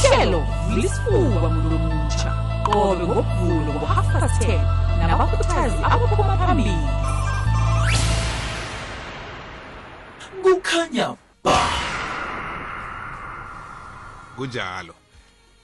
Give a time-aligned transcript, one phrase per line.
[0.00, 2.30] ihlelo vulisifuba mlomutsha
[2.64, 6.86] qobe ngovulo ngo-half past 10 nabakhuthazi abaphuma phambili.
[10.42, 11.16] Kukhanya
[14.36, 14.94] kunjalo.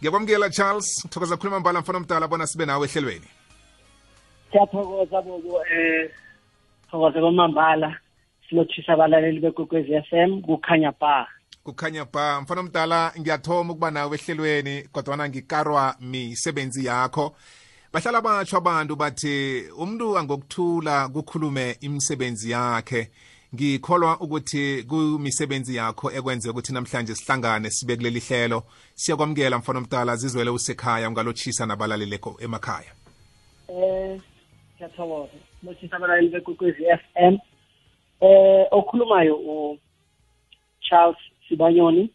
[0.00, 3.28] Ngiyakwamukela charles thokoza khuluma mbala mfana omdala bona sibe nawe ehlelweni.
[4.52, 6.10] Siyathokoza bobo eh
[6.90, 7.96] thokoza kwamambala
[8.48, 11.26] silothisa abalaleli bekwekwezi FM kukhanya ba
[11.66, 17.34] kukhanya ba mfana omdala ngiyathoma ukuba nawe ehlelweni kodwana ngikarwa misebenzi yakho.
[17.92, 23.10] Bahlala batsho abantu bathi umuntu angokuthula kukhulume imisebenzi yakhe.
[23.54, 28.62] Ngikholwa ukuthi kumisebenzi yakho ekwenze ukuthi namhlanje sihlangane sibe kuleli hlelo.
[28.94, 32.92] Siyakwamukela mfana omdala zizwele usekhaya ungalotshisa nabalaleleko emakhaya.
[33.68, 34.20] Eh
[34.78, 37.38] siyathokoza silothisa abalaleli bekwekwezi FM
[38.20, 39.78] eh okhulumayo u
[40.80, 41.16] Charles
[41.48, 42.10] Sibanyoni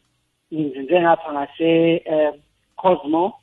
[0.53, 1.69] ngizinze ngapha ngase
[2.05, 2.33] eh,
[2.75, 3.39] Cosmo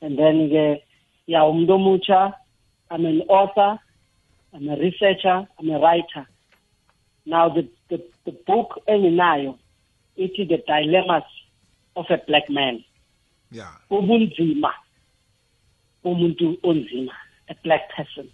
[0.00, 0.82] and then ke
[1.26, 2.34] ya umuntu omutsha
[2.90, 3.78] I'm an author
[4.54, 6.26] I'm a researcher I'm a writer.
[7.26, 9.58] Now the the, the book enginayo
[10.16, 11.24] ithi the dilemmas
[11.96, 12.84] of a black man.
[13.52, 14.72] Ya ubunzima
[16.04, 17.12] umuntu onzima
[17.48, 18.30] a black person.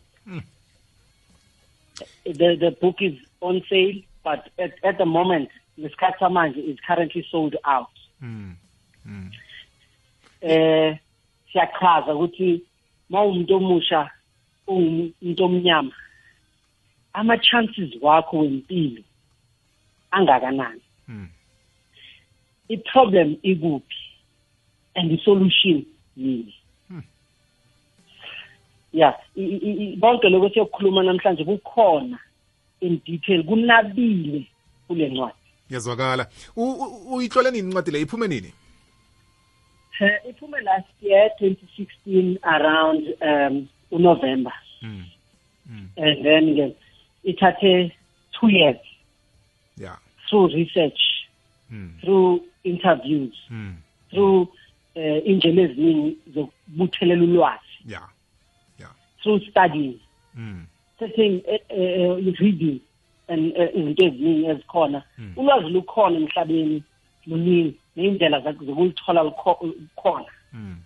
[2.24, 7.22] The the book is on sale but at, at the moment ngesikhathi samanje is currently
[7.30, 7.88] sold out
[8.20, 8.54] mm.
[9.06, 9.30] Mm.
[10.40, 10.98] eh
[11.52, 12.62] siyachaza ukuthi
[13.10, 14.10] mawumuntu omusha
[14.66, 15.92] umuntu omnyama
[17.12, 19.02] ama chances wakho wempilo
[20.10, 21.28] angakanani Mm.
[22.68, 23.96] i-problem ikuphi
[24.94, 25.84] and i-solution
[26.16, 26.54] yini
[28.92, 32.18] ya i- i- i- bonke lokho siyokukhuluma namhlanje kukhona
[32.80, 34.46] in detail kunabile
[34.88, 35.34] kule ncwadi
[35.70, 36.26] yazwakala
[36.56, 38.00] U- u- uyitlole nini incwadi le?
[38.00, 38.52] Iphume nini?
[40.00, 44.52] Eh, iphume last year 2016 around um unovember.
[44.82, 45.04] Mm.
[45.96, 46.76] and then ke
[47.24, 47.92] ithathe
[48.40, 48.76] two years.
[49.78, 49.96] Ya.
[50.28, 51.00] Through research.
[51.72, 51.90] Mm.
[52.00, 53.34] through interviews.
[53.50, 53.74] Mm.
[54.10, 54.42] through
[54.96, 57.78] uh, indlela eziningi zokubuthelela ulwazi.
[57.86, 58.02] Ya.
[58.78, 58.88] Ya.
[59.22, 59.98] Through studying.
[60.36, 60.66] Mm.
[60.98, 62.80] setting uh, uh, reading and uh,
[63.28, 65.02] izinto eziningi ezikhona.
[65.36, 66.82] Ulwazi lukhona emhlabeni
[67.26, 70.76] luningi ney'ndlela zak- zokulithola lukho- lukhona mm.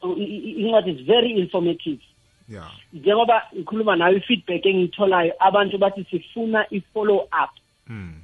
[0.00, 2.00] so i- i- incwadi is very informative.
[2.48, 7.50] Ya njengoba ngikhuluma nayo i-feedback engiyitholayo abantu bathi sifuna i-follow up.
[7.86, 8.14] Mm.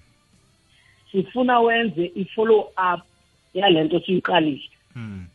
[1.12, 3.00] sifuna wenze i-follow up
[3.54, 4.62] yalento siyiqalile
[4.96, 5.26] Mm.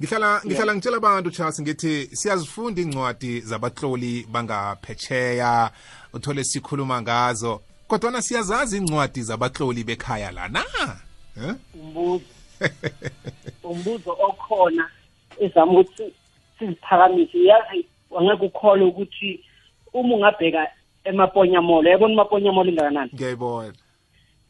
[0.00, 5.70] ngihlala ngihlala ngitshela abantu Charles ngithi siyazifunda incwadi zabatloli bangaphetsheya
[6.16, 10.64] uthole sikhuluma ngazo kodwa siyazazi incwadi zabatloli bekhaya lana
[11.74, 12.24] umbuzo.
[13.62, 14.90] Umbuzo okhona
[15.40, 16.12] ezama ukuthi
[16.58, 19.44] siziphakamise yazi wangeke ukhole ukuthi
[19.92, 20.68] uma ungabheka
[21.04, 23.10] emaponyamolo yabona amaponyamolo ingakanani?
[23.14, 23.74] Ngiyayibona.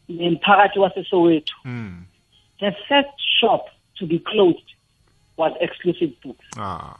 [0.09, 2.05] Nemphakathi waseSoweto mm.
[2.59, 4.73] the first shop to be closed
[5.37, 6.45] was exclusive books.
[6.57, 6.95] Ah.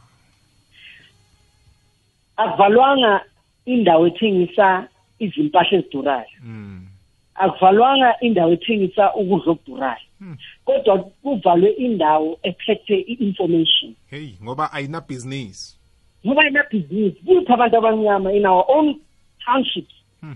[2.37, 3.21] Akuvalwanga
[3.67, 4.87] indawo ethengisa
[5.19, 6.87] izimpahla ezidurayo mm.
[7.35, 10.37] akuvalwanga indawo ethengisa ukudla okudurayo Hmm.
[10.65, 15.77] kodwa kuvalwe indawo ephethe i-information hey ngoba ayina business
[16.25, 18.95] ngoba inabhizinisi kuthi abantu abamnyama in our own
[19.45, 20.35] townships Hmm.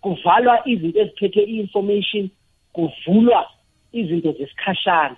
[0.00, 2.28] kuvalwa izinto eziphethe i-information
[2.72, 3.46] kuvulwa
[3.92, 5.16] izinto zesikhashana.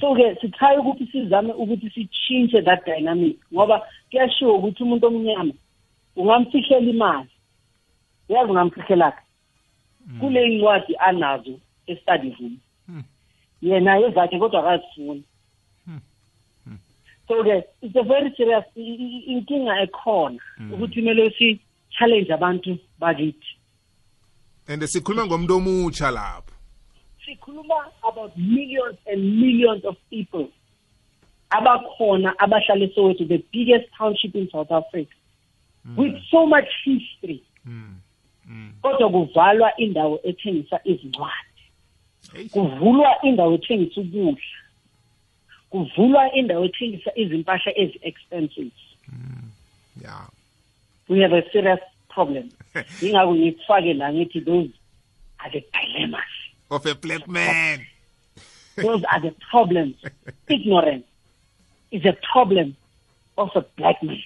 [0.00, 5.54] So-ke sithaye ukuthi sizame ukuthi sitshintshe that dynamic ngoba kuyashiwo ukuthi umuntu omnyama
[6.16, 7.28] ungamfihlela imali.
[8.28, 9.22] Uyazi ungamfihlelaphi?
[10.20, 13.02] Kule ncwadi anazo e-study room Hmm.
[13.62, 15.24] yena ezakhe kodwa akazifuni.
[17.28, 20.38] So-ke it's a very serious inkinga ekhona
[20.72, 23.56] ukuthi kumele si-challenge abantu bakithi.
[24.68, 26.51] And sikhuluma ngomuntu omutsha lapho.
[27.32, 30.48] Sikhuluma about millions and millions of people
[31.50, 35.14] abakhona abahlala eSoweto the biggest township in South Africa
[35.96, 37.42] with so much history.
[37.66, 37.94] Mm.
[38.48, 38.72] Mm.
[38.82, 41.32] kodwa kuvalwa indawo ethengisa izincwadi.
[42.32, 42.48] Hey.
[42.48, 44.42] kuvulwa indawo ethengisa ukudla.
[45.70, 48.70] Kuvulwa indawo ethengisa izimpahla ezi-expensive
[50.00, 50.26] yeah.
[51.08, 52.50] We have a serious problem.
[53.02, 54.70] Yingakho ngikufake la ngithi those
[55.38, 56.41] are the dilemmas.
[56.72, 57.80] Of a black man.
[58.76, 59.96] Those are the problems.
[60.48, 61.04] Ignorance
[61.90, 62.74] is a problem
[63.36, 64.22] of a black man.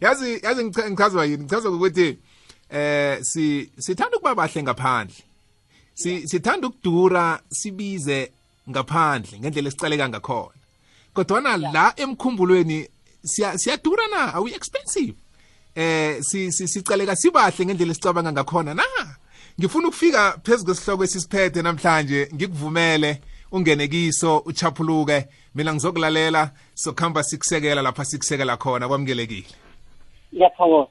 [0.00, 1.44] Yazi yazi ngicha- ngichazwa yini?
[1.44, 2.18] Ngichazwa ukuthi
[2.70, 5.16] eh si sithanda ukuba bahle ngaphandle.
[5.94, 8.30] Si sithanda ukudura sibize
[8.70, 10.54] ngaphandle ngendlela esicaleka ngakhona.
[11.14, 12.88] Kodwana la emkhumbulweni
[13.24, 14.34] siya- siyadura na?
[14.34, 15.14] Awu expensive.
[15.74, 18.84] Eh si si- sicaleka sibahle ngendlela esicabanga ngakhona na?
[19.58, 23.20] Ngifuna ukufika phezu kwesihloko esisiphethe namhlanje ngikuvumele
[23.52, 25.26] ungene kiso uchaphuluke.
[25.54, 29.46] Mina ngizokulalela sokuhamba sikusekela lapha sikusekela khona kwamukelekile.
[30.34, 30.90] Ngiyathokoza.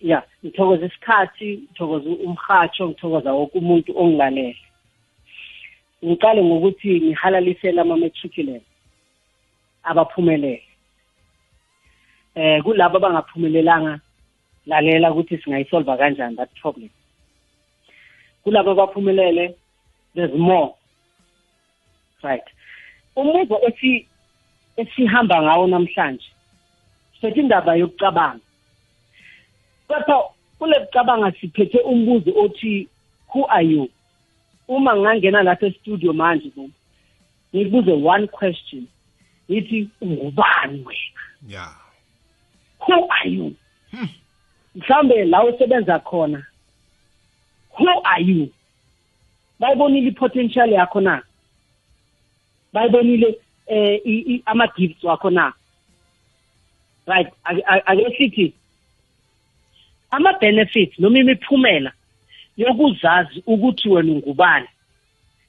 [0.00, 4.56] Ya ngithokoza isikhathi ngithokoza umhatsho ngithokoza wonke umuntu ongilalele.
[6.04, 8.62] Ngiqale ngokuthi ngihalalisele ama-matriculant
[9.82, 10.62] abaphumelele.
[12.34, 14.00] Eh kulabo abangaphumelelanga
[14.66, 16.90] lalela ukuthi singayisolva kanjani that problem.
[18.44, 19.54] Kulabo abaphumelele
[20.14, 20.74] there's more.
[22.22, 22.44] Right.
[23.16, 24.06] Umuzwa esi
[24.76, 26.24] esihamba ngawo namhlanje
[27.12, 28.40] siphethe indaba yokucabanga.
[29.88, 32.88] Kodwa kule kucabanga siphethe umbuzo othi
[33.28, 33.90] who are you?
[34.68, 36.70] Uma ngangena lapha e-studio manje bo
[37.54, 38.86] ngikubuze one question
[39.50, 41.22] ngithi ungubani wena?
[41.48, 41.68] Ya
[42.80, 43.54] who are you?
[44.74, 46.46] Mhlambe la usebenza khona
[47.78, 48.48] who are you?
[49.60, 51.22] Bayibonile i-potential yakho na?
[52.72, 53.38] Bayibonile
[54.04, 55.52] i- ama-gifts wakho na?
[57.06, 58.52] Right ake sithi
[60.10, 61.92] ama-benefits noma imiphumela
[62.56, 64.68] yokuzazi ukuthi wena ungubani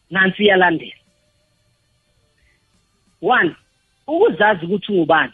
[0.09, 0.95] nansi iyalandela.
[3.21, 3.55] One
[4.07, 5.33] ukuzazi ukuthi ungubani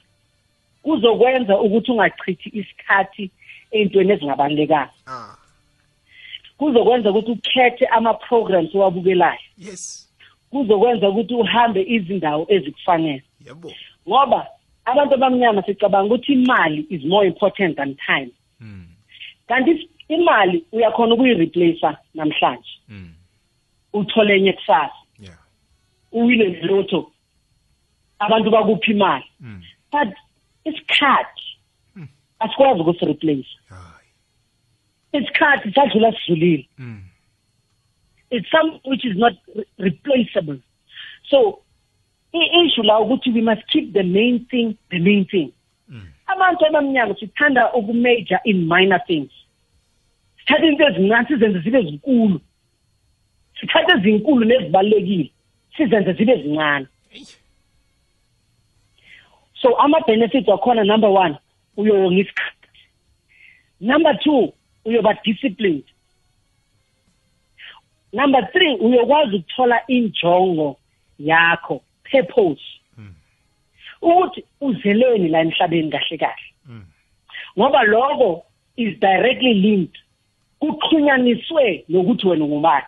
[0.83, 3.31] kuzokwenza ukuthi ungachithi isikhathi
[3.71, 4.89] ey'ntweni ezingabalulekanga.
[5.07, 5.35] Ah.
[6.57, 9.39] Kuzokwenza ukuthi ukhethe ama-programs owabukelayo.
[9.57, 10.09] Yes.
[10.51, 13.23] Kuzokwenza ukuthi uhambe izindawo ezikufanele.
[13.45, 13.73] Yebo.
[14.07, 14.47] Ngoba
[14.85, 18.31] abantu abamnyama sicabanga ukuthi imali is more important than time.
[18.59, 18.87] Mm
[19.47, 22.71] kanti imali uyakhona ukuyi-replace namhlanje.
[22.89, 23.13] Mm
[23.93, 24.93] uthole enye kusasa.
[25.19, 25.37] Yeah.
[26.11, 27.11] Uwile lotho
[28.19, 29.25] abantu bakuphi imali?
[29.39, 30.13] Mm but
[30.65, 31.50] isikhathi
[32.41, 33.49] asikwazi ukusi-replace
[35.13, 37.01] isikhathi sadlula sidlulile mm
[38.31, 40.59] it's something which is not re- replaceable.
[41.29, 41.59] So,
[42.33, 45.51] i-issue la ukuthi we must keep the main thing the main thing.
[46.27, 49.31] Abantu abamnyama sithanda ukumajor in minor things.
[50.39, 52.41] Sithatha into ezincane sizenze zibe zinkulu.
[53.59, 55.31] Sithatha ezinkulu nezibalulekile
[55.77, 56.87] sizenze zibe zincane.
[59.61, 61.37] So ama-benefits wakhona number one
[61.77, 62.79] uyonga isikhathi.
[63.79, 64.53] Number two
[64.85, 65.85] uyoba disciplined.
[68.13, 70.77] Number three uyokwazi ukuthola injongo
[71.19, 72.61] yakho purpose.
[74.01, 76.51] Ukuthi uzeleni la emhlabeni kahle kahle.
[77.57, 78.43] Ngoba lokho
[78.77, 79.97] is directly linked
[80.59, 82.85] kuxhunyaniswe nokuthi wena ungubani.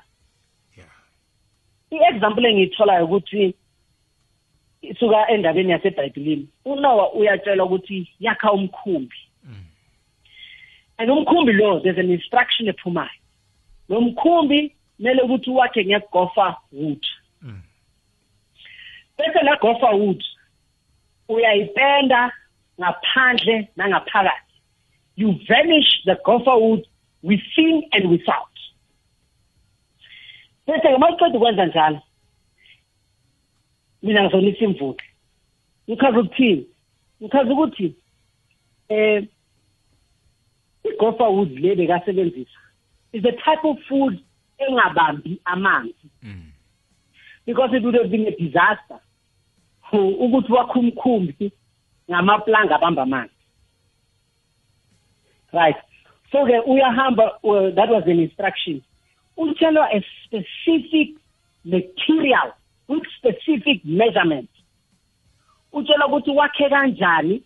[1.92, 3.56] I-example engiyitholayo ukuthi
[4.84, 6.48] isuka endabeni yaseBhayibhelini.
[6.66, 9.16] uNoah uyatshelwa ukuthi yakha umkhumbi.
[10.98, 13.10] And umkhumbi lo there's an instruction ephumayo.
[13.90, 17.06] Lo mkhumbi kumele ukuthi wakhe ngegofa wood.
[17.42, 17.62] Mm.
[19.18, 20.24] Bese la gofa wood
[21.30, 22.32] uyayipenda
[22.80, 24.54] ngaphandle nangaphakathi.
[25.16, 26.88] You vanish the gopher wood
[27.22, 28.58] within and without.
[30.68, 32.02] Bese ngamaqeda ukwenza njalo.
[34.04, 35.06] Mina ngizonisa imvuke.
[35.90, 36.68] Ngikhaza ukuthini?
[37.22, 37.96] Ngikhaza ukuthi
[38.90, 39.24] eh
[40.84, 42.60] igopher wood le bekasebenzisa
[43.14, 44.20] is a type of food
[44.60, 46.10] engabambi amanzi.
[46.24, 46.52] Mm.
[47.46, 49.00] Because it would have been a disaster
[49.94, 51.52] ukuthi wakhe umkhumbi
[52.10, 53.34] ngamaplanga abamba amanzi.
[55.54, 55.76] Right.
[56.32, 58.84] So ke uyahamba uh, that was an instruction.
[59.38, 61.16] Utshelwa a specific
[61.64, 62.54] material
[62.88, 64.50] with specific measurement
[65.74, 67.44] utshelwa ukuthi wakhe kanjani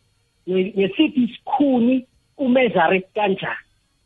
[0.49, 3.57] ngesiphi isikhuni umezare kanjani.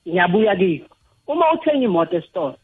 [0.08, 0.86] Ngiyabuya kiyo
[1.28, 2.58] uma uthenga imoto esitolo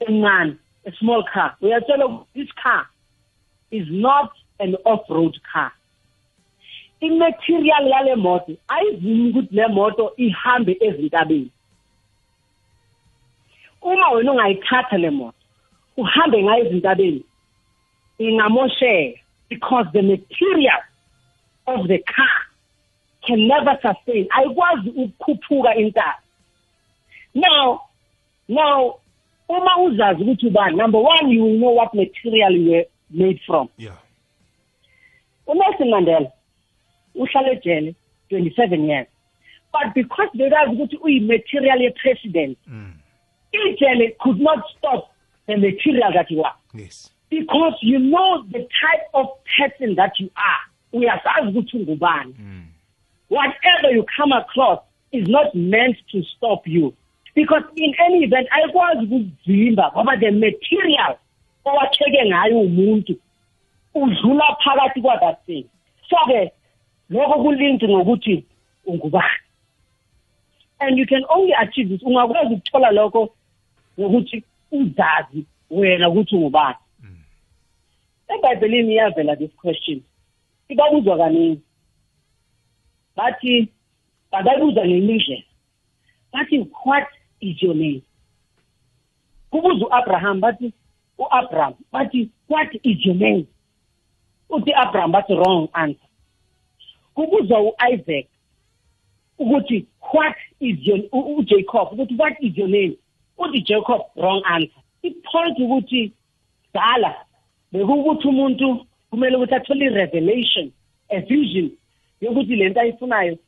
[0.00, 2.86] encane a small car uyatshelwa ukuthi this car
[3.70, 5.72] is not an off-road car.
[7.00, 11.50] Imaterial yale moto ayivumi ukuthi le moto ihambe ezintabeni.
[13.82, 15.43] Uma wena ungayithatha le moto
[15.96, 17.24] uhambe ngayo ezintabeni.
[18.18, 20.82] Ingamosheka because the material
[21.66, 22.36] of the car
[23.26, 24.28] can never sustain.
[24.30, 26.18] Ayikwazi ukukhuphuka intaba.
[27.34, 27.80] Now
[28.48, 29.00] now
[29.48, 33.68] uma uzazi ukuthi ubani number one you will know what material you were made from.
[33.76, 33.98] Yeah.
[35.46, 36.32] uNelson Mandela
[37.14, 37.94] uhlala ejele
[38.30, 39.08] 27 years
[39.72, 42.92] but because bekazi ukuthi uyimaterial ye-president mm.
[43.52, 45.13] ijele could not stop
[45.46, 46.54] the material that you are.
[46.72, 47.10] Yes.
[47.30, 50.60] Because you know the type of person that you are.
[50.92, 52.34] Uyazazi ukuthi ungubani.
[52.38, 52.66] Mm.
[53.28, 54.80] Whatever you come across
[55.12, 56.94] is not meant to stop you.
[57.34, 61.16] Because in any event ayikwazi ukukuvimba ngoba the material
[61.64, 63.16] owakheke ngayo umuntu
[63.94, 65.66] udlula phakathi kwa thing.
[66.08, 66.52] So ke
[67.10, 68.44] lokho kulinki ngokuthi
[68.86, 69.40] ungubani.
[70.80, 72.02] And you can only achieve this.
[72.02, 73.34] Ungakwazi ukuthola lokho
[73.98, 74.44] ngokuthi
[74.78, 76.76] uzazi wena ukuthi ungubani?
[78.28, 80.02] Ebhayibhelini iyavela this question.
[80.68, 81.60] Ibabuzwa kaningi.
[83.16, 83.68] Bathi
[84.32, 85.42] bakabuza ngenye indlela
[86.32, 87.06] bathi what
[87.40, 88.02] is your name?
[89.50, 90.72] Kubuza u-abraham bathi
[91.18, 91.74] u-abraham.
[91.92, 93.46] Bathi what is your name?
[94.50, 96.08] Uthi abraham bathi wrong answer.
[97.14, 98.26] Kubuzwa u-isaac
[99.38, 102.96] ukuthi what is your u- ujacob ukuthi what is your name?
[103.38, 104.82] Uthi jacob wrong answer.
[105.02, 106.12] Ipoint ukuthi
[106.74, 107.14] dala
[107.72, 110.72] bekukuthi umuntu kumele ukuthi athole i-revelation
[111.08, 111.70] a vision
[112.20, 113.38] yokuthi lento ayifunayo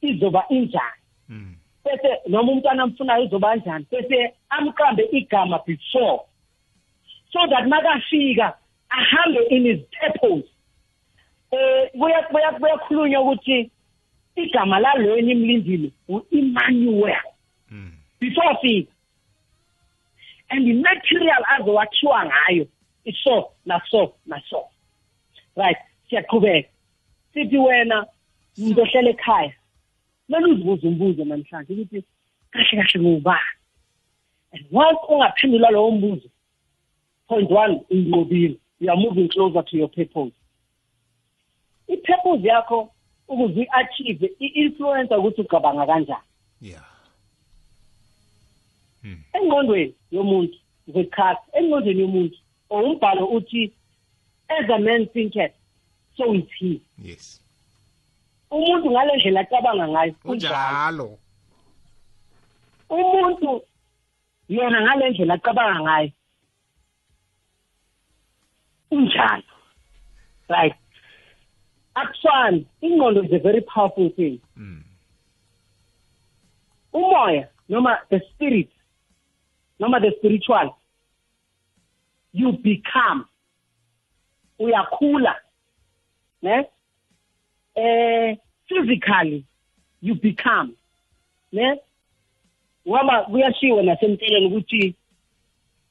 [0.00, 1.02] izoba injani.
[1.84, 6.20] Bese noma umntwana amfunayo uzoba kanjani bese amqambe igama before.
[7.32, 8.54] So that makafika
[8.90, 10.48] ahambe in his purpose
[11.52, 13.70] eh kuya kuya kuyakhulunywa ukuthi
[14.36, 17.22] igama lalo enimlindile u-Emmanuel
[18.20, 18.92] before afika
[20.50, 22.66] and the material azowakhiwa ngayo
[23.04, 24.64] iso naso naso.
[25.56, 25.76] Right
[26.10, 26.68] siyaqhubeka.
[27.32, 28.06] Sithi wena
[28.58, 29.52] umuntu ohlele ekhaya
[30.26, 32.04] kumele uzibuze umbuzo namhlanje ukuthi
[32.50, 33.52] kahle kahle ngubani?
[34.52, 36.28] And once ungaphendula lowo mbuzo
[37.28, 38.58] point one uyinqobile.
[38.78, 40.32] You are moving closer to your purpose.
[41.88, 42.90] I-purpose yakho
[43.28, 46.22] ukuze uyi-achieve i-influence ukuthi ucabanga kanjani?
[46.60, 46.95] Yeah.
[49.32, 50.58] Engqondweni yomuntu
[50.90, 52.36] ngekhasi engqondweni yomuntu
[52.68, 53.72] or umbhalo uthi
[54.48, 55.54] as a man thinketh
[56.16, 56.80] so is he.
[57.02, 57.40] Yes.
[58.50, 61.18] Umuntu ngale ndlela acabanga ngayo unjalo unjalo
[62.90, 63.62] umuntu
[64.48, 66.10] yena ngale ndlela acabanga ngayo
[68.90, 69.52] unjalo
[70.48, 70.76] right.
[71.94, 74.40] Akuswani ingqondo is a very powerful thing.
[74.56, 74.82] Mm.
[76.96, 78.70] umoya noma the spirit
[79.78, 80.76] noma the spiritual
[82.32, 83.26] you become
[84.58, 85.34] uyakhula
[86.42, 86.68] ne?
[87.74, 88.36] Eh
[88.68, 89.44] physically
[90.00, 90.76] you become
[91.52, 91.80] ne?
[92.88, 94.94] Ngoba kuyashiwo nasemteleni ukuthi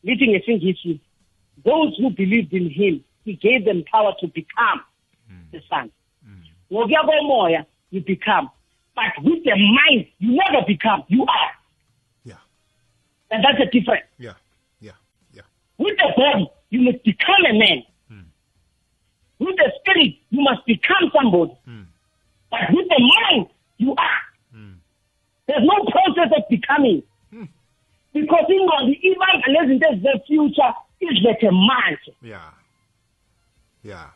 [0.04, 1.00] lithi ngesingisi
[1.64, 4.82] those who believed in him he gave them power to become
[5.52, 5.92] the son.
[6.72, 8.50] Ngokuya komoya you become
[8.96, 11.52] but with the mind you never become you are
[13.32, 14.06] and that's a difference.
[14.18, 14.34] Yeah.
[14.80, 14.92] Yeah.
[15.34, 15.44] Yeah.
[15.78, 17.84] With the body you must become a man.
[19.40, 21.58] With the spirit you must become somebody.
[21.68, 21.86] Mm.
[22.50, 24.22] but with the mind you are.
[25.48, 27.04] There's no process of becoming.
[28.14, 32.52] Because ingqondo ibanga lezinto ezize-future izilethe manje yeah.
[33.84, 34.10] Yeah.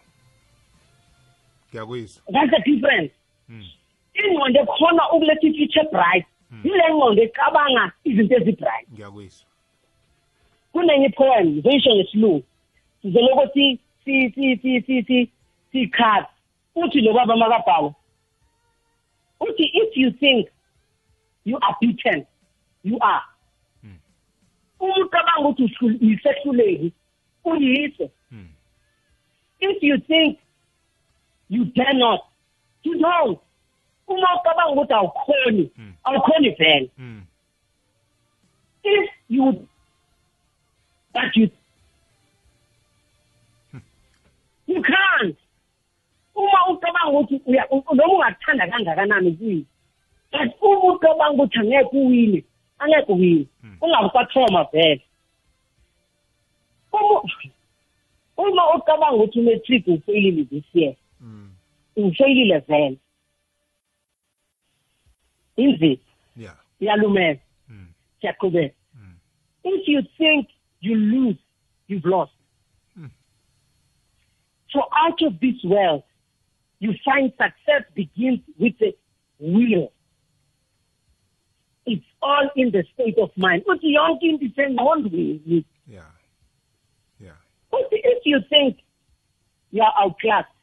[1.72, 3.12] Ngiyakuyizwa that's the difference.
[3.50, 6.26] Ingqondo ekhona ukuletha i-future bright.
[6.64, 8.88] Yile ngqondo ecabanga izinto ezi-bright.
[8.94, 9.46] Ngiyakuyizwa
[10.72, 12.44] kunenye ipoem ngizoyisho ngesilungu
[13.02, 15.30] sizoloko si si si si si si
[15.72, 16.30] sikhapha
[16.76, 17.94] uthi lo baba makabhala
[19.40, 20.48] uthi if you think
[21.46, 22.26] you are beaten
[22.84, 23.24] you are.
[24.80, 26.94] Umuntu abanga ukuthi usul- uyisehluleki
[27.46, 28.10] uyise.
[29.60, 30.40] If you think
[31.50, 32.22] you dare not
[32.84, 33.40] you don't.
[34.10, 35.72] Uma ucabanga ukuthi awukhoni
[36.04, 36.90] awukhoni vele.
[36.98, 37.22] Mm.
[38.84, 39.68] if you
[41.14, 41.50] but you
[44.68, 45.38] you can't.
[46.36, 47.42] Uma ucabanga ukuthi
[47.94, 49.66] noma ungakuthanda kangakanani kuyi
[50.32, 52.44] but uma ucabanga ukuthi angeke uwine
[52.80, 53.46] angeke uwine
[53.82, 55.02] ungabe usathoma vele.
[58.38, 60.96] Uma ucabanga ukuthi umetric ufeyilile this year
[61.96, 62.98] ufeyilile vele.
[65.60, 66.04] Inzipho
[66.38, 66.56] yeah.
[66.80, 67.40] Iyalumeza
[67.70, 67.88] Mm.
[68.22, 68.76] siyaqhubeka
[69.64, 70.48] if you think
[70.82, 71.38] you lose
[71.88, 72.32] you've lost.
[74.72, 76.04] So out of this world
[76.80, 78.96] you find success begins with the
[79.40, 79.92] will.
[81.86, 83.64] It's all in the state of mind.
[83.66, 86.02] Uthi yonke into isengqondweni yeah.
[87.20, 87.38] Yeah.
[87.74, 88.78] Uthi if you think
[89.72, 90.54] you are outclassed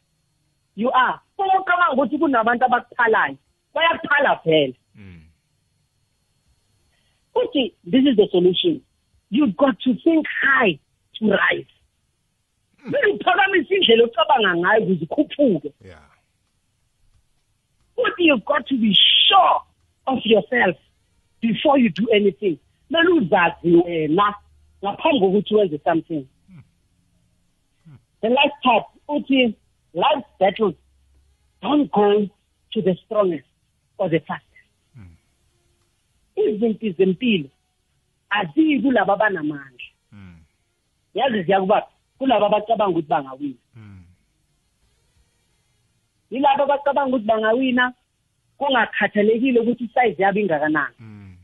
[0.76, 1.20] you are.
[1.38, 3.36] Uma ucabanga ukuthi kunabantu abakuphalayo
[3.74, 5.20] bayakuphala vele Mm.
[7.34, 8.82] uthi this is the solution.
[9.30, 10.78] You've got to think high
[11.16, 11.66] to rise.
[12.78, 12.90] Hmm.
[12.90, 16.00] Kumele uphakamisa indlela ocabanga ngayo ukuze ukhuphuke yeah.
[17.96, 18.94] Futhi you've got to be
[19.28, 19.60] sure
[20.06, 20.76] of yourself
[21.40, 22.58] before you do anything.
[22.88, 24.34] Kumele uzazi wena
[24.84, 26.26] ngaphambi kokuthi wenze something.
[26.48, 26.62] Hmm.
[27.84, 27.98] Hmm.
[28.20, 29.54] The last part uthi
[29.92, 30.74] life battles
[31.62, 32.28] don't go
[32.72, 33.48] to the strongest
[33.98, 34.45] or the fastest
[36.36, 37.48] izimpi zempilo
[38.30, 39.88] aziyi kulabo abanamandla.
[40.12, 40.36] Mm
[41.14, 41.88] yazi ziyakuba
[42.18, 43.62] kulabo abacabanga ukuthi bangawina.
[43.76, 44.04] Mm
[46.30, 47.92] yilabo abacabanga ukuthi bangawina
[48.58, 50.96] kungakhathalekile ukuthi isize yabo ingakanani.
[51.00, 51.36] Mm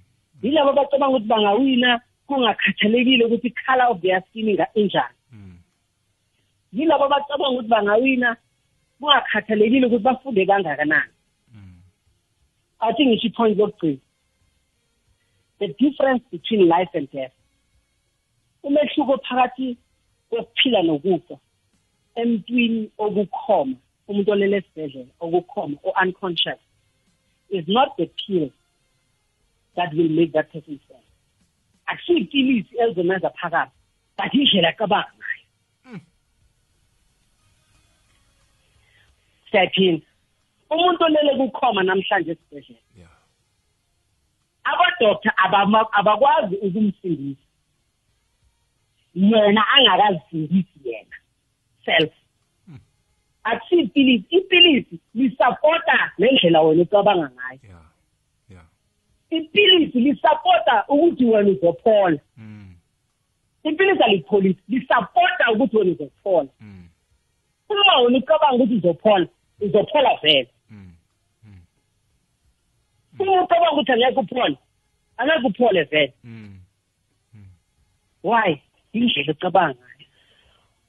[0.43, 5.17] yilabo abacabanga ukuthi bangawina kungakhathalekile ukuthi i-color of their skin injani.
[6.73, 8.37] Yilabo abacabanga ukuthi bangawina
[9.01, 11.13] kungakhathalekile ukuthi bafunde kangakanani.
[12.81, 14.01] Athi ngisho ipoint lokugcina
[15.63, 17.31] the difference between life and death.
[18.65, 19.77] Umehluko phakathi
[20.31, 21.39] kokuphila nokufa
[22.15, 23.77] emntwini okukhoma
[24.09, 26.61] umuntu olele esibhedlela okukhoma o-unconscious
[27.51, 28.51] is not the pill
[29.77, 31.05] that will make that person fall
[31.87, 33.73] akusiyipilisi elizomenza phakathi
[34.19, 36.01] but indlela acabanga ngayo.
[39.51, 40.07] Siyaphinda
[40.71, 43.12] umuntu olele kukhoma namhlanje esibhedlela
[45.37, 47.43] abama- abakwazi ukumsindisa
[49.15, 51.17] yena angakazisindisi yena
[51.85, 52.13] self.
[53.45, 57.61] Akusiyipilisi ipilisi lisapota nendlela wena ucabanga ngayo.
[59.31, 62.19] Ipilisi lisapota ukuthi wena uzophola.
[62.37, 62.75] Mm.
[63.63, 66.49] Ipilisi alipholisi lisapota ukuthi wena uzophola.
[66.61, 66.89] Mm.
[67.69, 69.27] Uma wena ucabanga ukuthi uzophola
[69.61, 70.49] uzophola vele.
[73.23, 74.59] Ucabanga ukuthi angeke uphole.
[75.19, 76.15] Angeke uphole vele.
[78.23, 78.63] Why?
[78.93, 80.07] Indlela ecabanga ngayo.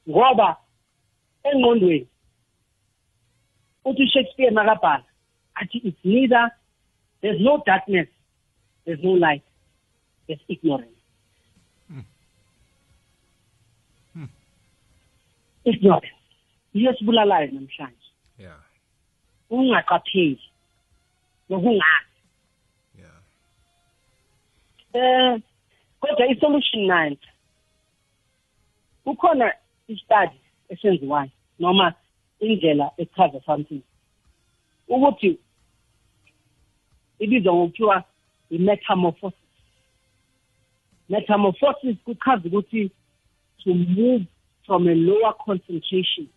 [0.10, 0.58] Ngoba
[1.44, 2.08] engqondweni
[3.86, 5.04] uthi Shakespeare makabhala
[5.56, 6.52] athi it's neither
[7.22, 8.08] there's no darkness
[8.86, 9.44] there's no light
[10.28, 10.90] there's ignorance.
[15.66, 16.08] Ignorance.
[16.74, 18.10] Yiyo sibulalayo namhlanje.
[18.38, 18.60] Yeah.
[19.50, 20.40] Ungaqapheli
[21.50, 22.13] nokungazi
[24.94, 25.42] eh
[26.00, 27.18] kodwa isolution nayo
[29.04, 29.54] kukhona
[29.88, 30.38] istudy
[30.70, 31.94] esenziwayo noma
[32.40, 33.82] indlela echaza something.
[34.88, 35.38] Ukuthi
[37.20, 38.04] ibizwa ngokuthiwa
[38.50, 39.40] i-metamorphosis.
[41.10, 42.92] Metamorphosis kuchaza ukuthi
[43.64, 44.26] to move
[44.66, 46.28] from a lower concentration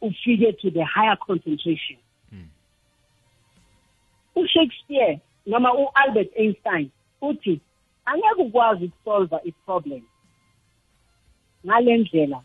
[0.00, 1.98] ufike to the higher concentration.
[4.34, 7.60] uShakespeare noma uAlbert Einstein uthi
[8.04, 10.02] angeke ukwazi ukusolve iproblem.
[11.66, 12.42] Ngalendlela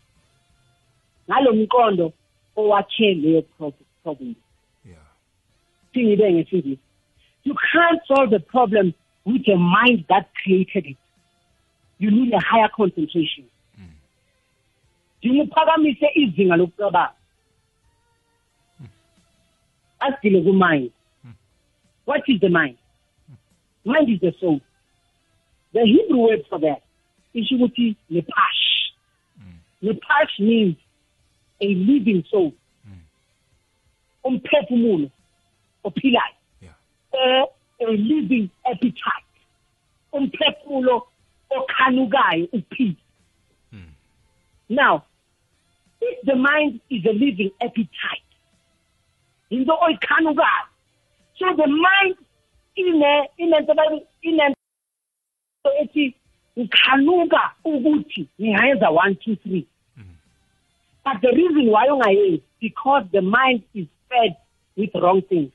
[1.30, 2.12] ngalomqondo
[2.56, 4.34] owakhe leyo pro- problem.
[4.84, 5.06] Yeah.
[5.92, 6.86] Singibe ngesingisi
[7.46, 8.92] you can't solve the problem
[9.24, 10.96] with a mind that created it.
[11.98, 13.44] You need a higher concentration.
[13.76, 13.94] Hmm.
[15.22, 17.12] Dingiphakamise izinga lokucabanga
[18.78, 18.88] hmm.
[20.00, 20.90] asidile ku-mind.
[21.22, 21.30] Hmm.
[22.04, 22.76] What is the mind
[23.86, 24.60] mind is the soul
[25.76, 26.82] the hebrew word for that
[27.34, 28.92] is isho ukuthi nepash.
[29.38, 29.58] Mm.
[29.82, 30.76] Nepash means
[31.60, 32.52] a living soul.
[32.88, 33.00] Mm.
[34.24, 35.10] Umphefumulo
[35.84, 36.34] ophilayo.
[36.60, 36.70] Yeah.
[37.12, 37.48] Or
[37.80, 39.26] a living appetite
[40.12, 41.02] umphefumulo
[41.50, 42.96] okhanukayo ukuphila
[43.72, 43.88] mm.
[44.68, 45.04] now
[46.00, 48.24] if the mind is a living appetite
[49.50, 50.66] into oyikhanukayo.
[51.38, 52.16] So the mind
[52.76, 53.74] ine inento
[54.22, 54.56] inento
[55.80, 56.14] ethi
[56.58, 59.66] ngikhanuka ukuthi ngingayenza one two three.
[61.04, 64.36] But the reason why ungayenzi because the mind is fed
[64.76, 65.52] with wrong things.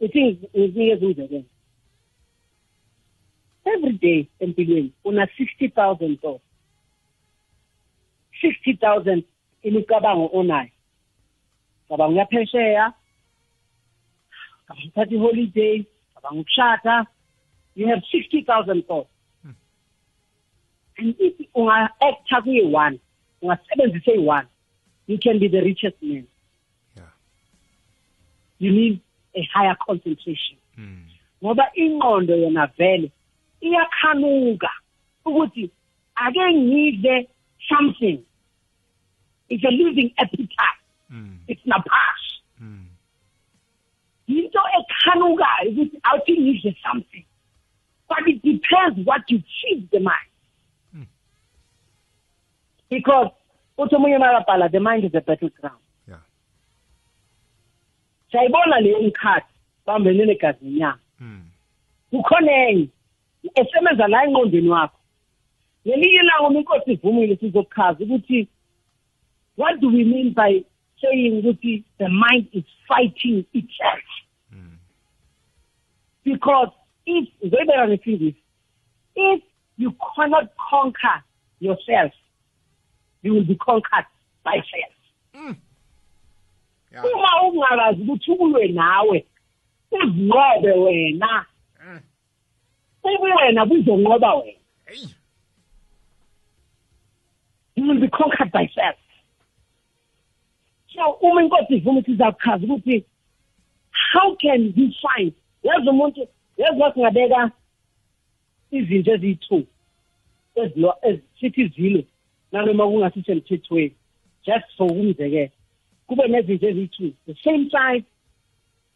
[0.00, 1.44] Ithi nginikeza umzekelo.
[3.64, 6.44] Every day empilweni una 60000 thoughts
[8.42, 9.22] 60000
[9.62, 10.70] imicabango onayo.
[11.88, 12.92] Cabanga uyaphesheya
[14.66, 17.06] cabanga uthatha iholiday cabanga ukushada
[17.76, 19.10] you have 60000 thoughts
[20.96, 22.98] and if unga-acta kuyi-one
[23.42, 24.46] ungasebenzisa eyi-one
[25.06, 26.26] you can be the richest man.
[26.96, 27.02] Yeah.
[28.58, 29.00] You need
[29.34, 30.58] a higher concentration.
[30.78, 31.00] Mm
[31.44, 33.10] ngoba ingqondo yona vele
[33.60, 34.70] iyakhanuka
[35.24, 35.70] ukuthi
[36.14, 37.28] ake ngidle
[37.68, 38.18] something.
[39.48, 40.80] It's a losing appetite.
[41.10, 42.13] Mm it's napash mm
[44.26, 47.26] into ekhanukayo ukuthi awuthi ngidle something
[48.08, 50.30] but it depends what you feed the mind.
[52.90, 53.30] Because
[53.78, 55.80] uthi omunye makabhala the mind is a battleground.
[56.08, 56.22] Yeah.
[58.30, 59.54] Siyayibona leyo mkhathi
[59.86, 61.44] bambene negazi inyama mm.
[62.10, 62.88] kukhona enye
[63.54, 64.98] esebenza la engqondweni wakho.
[65.86, 68.48] Ngelinye ilanga uma inkosi ivumile sizochaza ukuthi
[69.56, 70.64] what do we mean by
[71.00, 74.06] saying ukuthi the mind is fighting itself.
[74.50, 74.76] Hmm.
[76.24, 76.72] Because
[77.06, 78.36] if ngizoyibeka ngesingisi
[79.16, 79.42] if
[79.76, 81.22] you cannot conquer
[81.60, 82.12] yourself
[83.22, 84.06] you will be conquered
[84.44, 84.94] by self
[85.32, 85.52] hmm.
[86.92, 87.04] yeah.
[87.04, 89.26] Uma ungakazi ukuthi ulwe nawe
[89.90, 91.46] uzinqobe wena.
[91.78, 92.00] Hmm.
[93.04, 94.58] Ubuwena buzonqoba wena.
[97.76, 98.96] You will be conquered by self
[100.94, 103.04] so uma inkosi ivuma ukuthi izawuchaza ukuthi
[104.12, 105.32] how can you find?
[105.62, 107.50] Yazi umuntu yazi masingabeka
[108.70, 109.66] izinto eziyi-two
[111.40, 112.02] sithi zilo
[112.52, 113.94] nanoma kungasisemthethweni
[114.46, 115.50] just for ukumzekela
[116.06, 118.04] kube nezinto eziyi-two the same size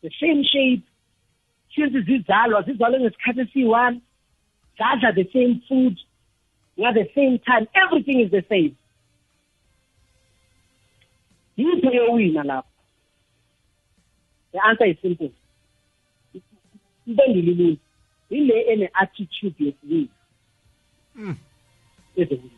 [0.02, 0.82] the same shape.
[1.74, 4.00] Since zizalwa zizalwe ngesikhathi esiyi-one
[4.78, 5.98] zadla the same food.
[6.86, 7.66] At the same time.
[7.74, 8.76] Everything is the same
[11.62, 12.68] yiphi eyowina lapho.
[14.52, 15.32] The answer is simple.
[17.06, 17.76] Impendula ilula
[18.30, 20.08] yile ene-attitude yokuwina
[21.16, 21.36] Mm.
[22.16, 22.50] ezewina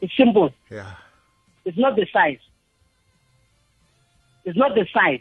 [0.00, 0.50] it's simple.
[0.70, 0.94] Yeah.
[1.66, 2.38] It's not the size.
[4.46, 5.20] It's not the size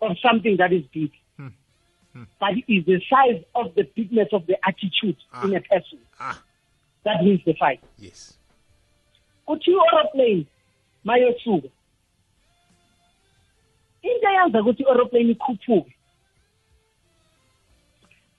[0.00, 1.10] of something that is big.
[2.38, 5.44] But it is the size of the bigness of the attitude Ah.
[5.44, 5.98] in a person.
[6.20, 6.40] Ah
[7.04, 7.80] that wins the fight.
[7.98, 8.38] yes
[9.46, 10.46] Kuthi i-aeroplane
[11.04, 11.68] mayosuka.
[14.02, 15.96] Into eyenza ukuthi i-aeroplane ikhuphuke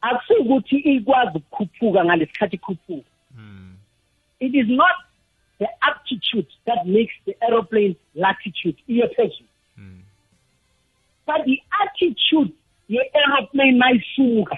[0.01, 3.09] akusikuthi ikwazi ukukhuphuka ngalesikhathi ikhuphuka.
[3.37, 3.75] mm.
[4.39, 4.95] It is not
[5.59, 9.49] the aptitude that makes the aeroplane latitude iye phezulu.
[9.77, 10.01] Mm.
[11.25, 12.51] but the attitude
[12.89, 14.57] ye-aeroplane mayisuka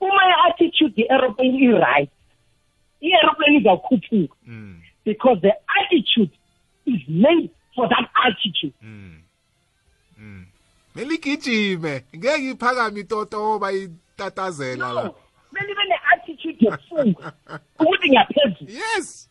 [0.00, 2.10] uma i-attitude ye-aeroplane i-right
[3.00, 4.80] i-aeroplane izawukhuphuka Mm.
[5.04, 6.30] because the attitude
[6.86, 9.22] is made for that altitude Mm.
[10.18, 10.46] Mm.
[10.94, 15.12] meligijime ngeke iphakame itoto bayitatazela la.
[15.52, 17.32] Belibe ne-attitude yokufunga
[17.78, 19.30] ukuthi ngiyaphezulu yes.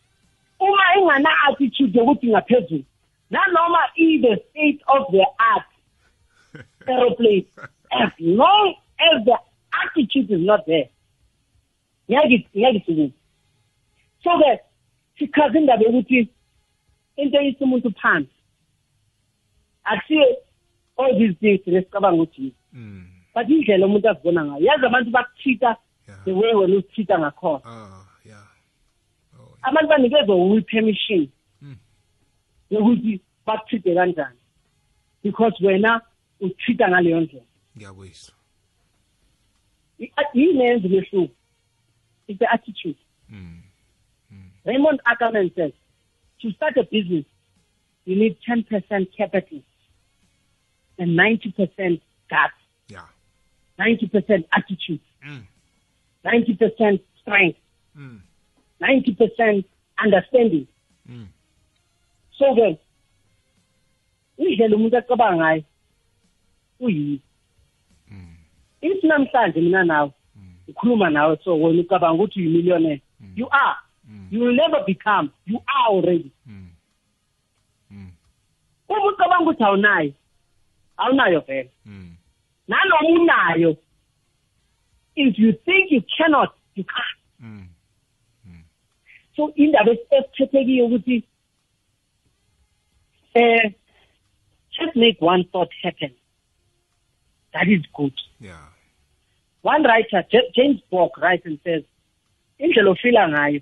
[0.60, 2.84] Uma ingana-attitude yokuthi ngaphezulu
[3.32, 5.66] nanoma i-the state of the art
[6.88, 7.46] aeroplane
[7.92, 9.38] as long as the
[9.84, 10.90] attitude is not there.
[12.12, 13.12] Ngeke ngeke sikuze
[14.24, 14.60] so-ke
[15.20, 16.30] sichaza indaba yokuthi
[17.18, 18.32] into eyisa umuntu phansi.
[19.86, 20.24] Akusiyo
[20.98, 22.56] all these things lesicabanga ukuthi yizo.
[22.74, 23.06] mm.
[23.34, 26.24] but indlela umuntu azibona ngayo yazi abantu bakuthita Yeah.
[26.26, 27.62] the way wena uzithita ngakhona.
[27.66, 28.48] Ah yeah.
[29.40, 31.28] Oh abantu banikezwa will permission
[31.62, 31.76] Mm.
[32.72, 34.40] yokuthi bakuthide kanjani.
[35.24, 36.02] Because wena
[36.40, 37.46] uthita ngaleyo ndlela.
[37.78, 38.34] Ngiyabuyisa
[40.00, 41.34] I- yini eyenza umehluko
[42.28, 42.98] it's the attitude
[43.30, 43.62] mm.
[44.66, 45.74] raymond ackerman says
[46.42, 47.26] to start a business
[48.06, 49.60] you need 10% capital
[50.98, 52.54] and 90% guts
[52.90, 53.08] yeah
[53.80, 55.44] 90% attitude mm.
[56.24, 57.60] 90% strength
[57.96, 58.22] Mm.
[58.82, 59.64] 90%
[60.06, 60.68] understanding
[61.06, 61.28] Mm.
[62.38, 62.78] so ke
[64.38, 65.64] indlela umuntu acabanga ngayo
[66.80, 67.20] Mm.
[68.82, 70.12] If namhlanje mina nawe
[70.68, 73.02] ngikhuluma nawe so wena ucabanga ukuthi uyimillionaire
[73.36, 73.76] you are
[74.32, 76.70] you will never become you are already Mm.
[77.92, 78.12] Mm.
[78.90, 80.14] uma ucabanga ukuthi awunayo
[80.98, 82.16] awunayo vele Mm.
[82.68, 83.78] nanoma unayo
[85.16, 87.68] if you think you cannot you can't Mm.
[89.36, 91.24] so indaba esiphethekiyo ukuthi
[93.34, 93.74] eh
[94.72, 96.12] just make one thought happen
[97.54, 98.68] that is good yeah
[99.64, 101.84] one writer J- James Bork writes and says
[102.60, 103.62] indlela ofila ngayo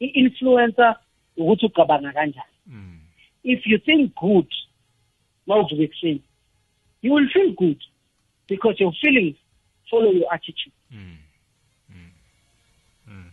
[0.00, 0.96] i-influencer
[1.36, 2.98] ukuthi ucabanga kanjani mm.
[3.44, 4.46] if you think good
[5.46, 6.22] mawuvuka ekuseni
[7.02, 7.82] you will feel good
[8.48, 9.36] because your feelings
[9.90, 11.16] follow your attitude Mm.
[11.90, 12.10] Mm.
[13.08, 13.30] Mm.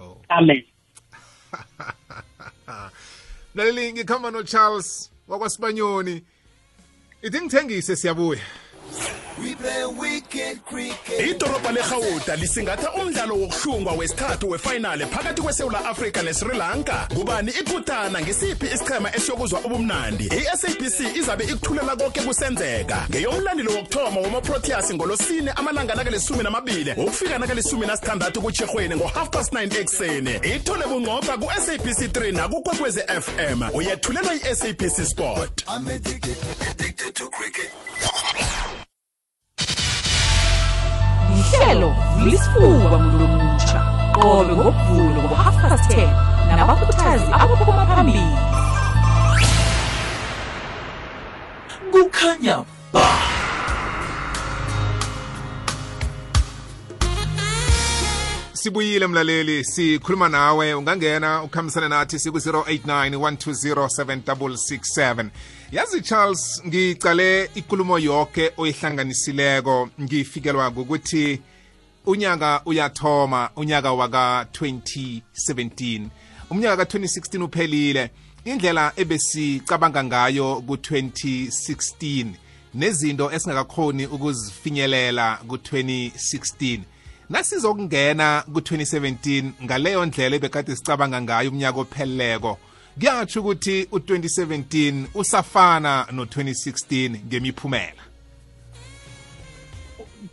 [0.00, 0.62] oh amen
[3.54, 6.22] mlaleli ngikhamba no-charles wakwasibanyoni
[7.22, 8.40] ithi ngithengise siyabuya
[11.30, 17.08] idorobha lerhawuda lisingatha umdlalo wokuhlungwa wesithathu wefinale phakathi kwesewula afrika nesri lanka.
[17.14, 20.24] Kubani ikutana ngisiphi isichema esiyokuzwa ubumnandi?
[20.24, 23.06] I-sabc izabe ikuthulela konke kusenzeka.
[23.10, 30.34] Ngeyomlandeli wokuthoma wamaproteas ngolosine amalanga nakalisumi namabili ukufika nakalisumi nasithandathu kutshirhweni ngo-half past 9 ekuseni.
[30.54, 35.64] Ithole bunqopha ku-sabc 3 nakukwekwezi fm uyethulelwa i-sabc sport.
[41.52, 43.80] Lihlelo vulisifuba mlumutsha
[44.14, 48.36] qobe ngokuvulo ngo-half past 10 nabakhuthazi abaphuma phambili
[51.92, 53.08] kukhanya ba.
[58.52, 60.74] Sibuyile mlaleli sikhuluma nawe.
[60.74, 65.26] Ungangena ukhambisane nathi siku-089 1207667
[65.72, 71.40] yazi charles ngicale ikulumo yoke oyihlanganisileko ngifikelwa ukuthi
[72.06, 76.06] unyaka uyathoma unyaka waka-2017
[76.50, 78.10] umnyaka ka-2016 uphelile.
[78.44, 82.26] Indlela ebesicabanga ngayo ku-2016
[82.74, 86.80] nezinto esingakakhoni ukuzifinyelela ku-2016
[87.30, 92.58] nasizokungena ku-2017 ngaleyo ndlela ebekade sicabanga ngayo umnyaka opheleleko.
[92.98, 98.02] Kuyatsho ukuthi u-2017 usafana no-2016 ngemiphumela.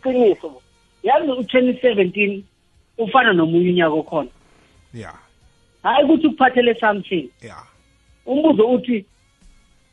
[0.02, 0.62] Qiniso
[1.02, 2.42] yazi u-2017
[2.98, 4.30] ufana nomunye unyaka okhona.
[4.94, 5.14] Ya.
[5.82, 7.30] Hayi ukuthi ukuphathele something.
[7.42, 7.56] Ya.
[8.26, 9.04] Umbuzo uthi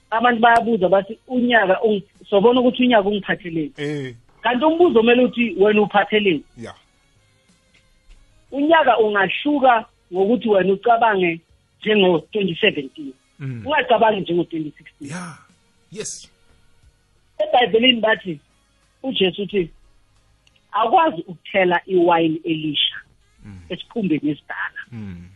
[0.10, 1.80] abantu bayabuza bathi unyaka
[2.30, 3.72] sobona ukuthi unyaka ungiphatheleni?
[3.78, 6.44] Eh kanti umbuzo kumele uthi wena uphatheleni?
[6.58, 6.74] Ya.
[8.52, 11.42] Unyaka ungahluka ngokuthi wena ucabange
[11.84, 13.64] njengo-2017 Mm.
[13.68, 15.38] ungacabangi njengo-2016 ya
[15.92, 16.32] yes
[17.38, 18.40] ebhayibhelini bathi
[19.04, 19.70] ujesu uthi
[20.72, 22.96] akwazi ukuthela iwayini elisha
[23.70, 25.28] esikhumbeni esidala mm.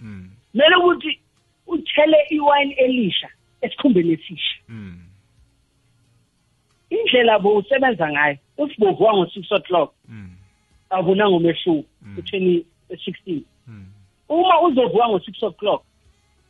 [0.00, 0.30] Mm.
[0.52, 1.20] kumele ukuthi
[1.66, 3.28] uthele iwayini elisha
[3.60, 4.98] esikhumbeni esisha Mm.
[6.90, 10.30] indlela bowusebenza ngayo uthi bovuka ngo-six o'clock Mm.
[10.90, 12.66] abonanga umehluko ku-twenty
[13.04, 13.86] sixteen Mm.
[14.30, 15.82] Uma uzovuka ngo-six o'clock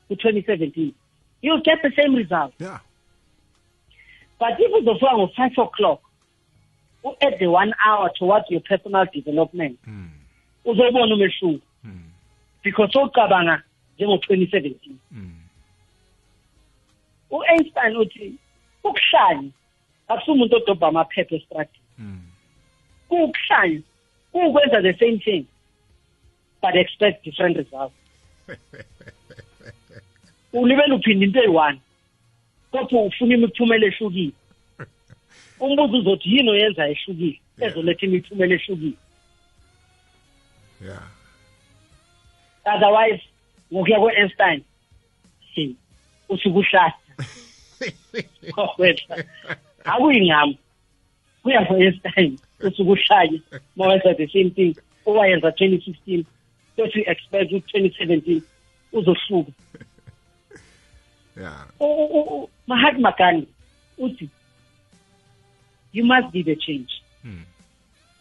[0.09, 0.93] ku-twenty seventeen
[1.43, 2.81] you'll get the same result ya
[4.41, 6.01] but if uzovuka ngo-five o'clock
[7.05, 10.11] u-add the one hour towards your personal development Mm.
[10.65, 12.03] uzobona umehluko Mm.
[12.65, 13.63] because sowucabanga
[13.99, 15.33] njengo-twenty seventeen Mm.
[17.31, 18.35] u-einstein uthi
[18.85, 19.51] ukuhlanya
[20.09, 22.21] akusi umuntu odobha amaphepha estradini Mm.
[23.09, 23.81] kuwukuhlanya
[24.33, 25.45] kuwukwenza the same thing
[26.63, 27.95] but expect different results.
[30.53, 31.81] Ulibele uphinde into eyi-one?
[32.73, 34.33] Kodwa ufuna imiphumela ehlukile.
[35.61, 37.41] Umbuzo uzothi yini oyenza ehlukile?
[37.61, 38.97] Ezoletha imiphumela ehlukile.
[40.87, 41.01] Ya
[42.65, 43.23] otherwise
[43.73, 44.65] ngokuya kwe-einstein
[46.29, 46.95] usuke uhlahla
[48.79, 49.25] wetha
[49.85, 50.55] akuyingqamo
[51.43, 53.43] kuya ngo-einstein usuke uhlanye
[53.77, 54.75] ma wenza the same thing
[55.07, 56.25] owayenza 2016
[56.81, 58.43] bethi expect ukuthi 2017
[58.93, 59.53] uzohluka.
[61.37, 63.47] Ya U- u- u- mahatma gandhi
[63.99, 64.29] uthi
[65.93, 67.03] you must be the change.
[67.25, 67.45] Mm.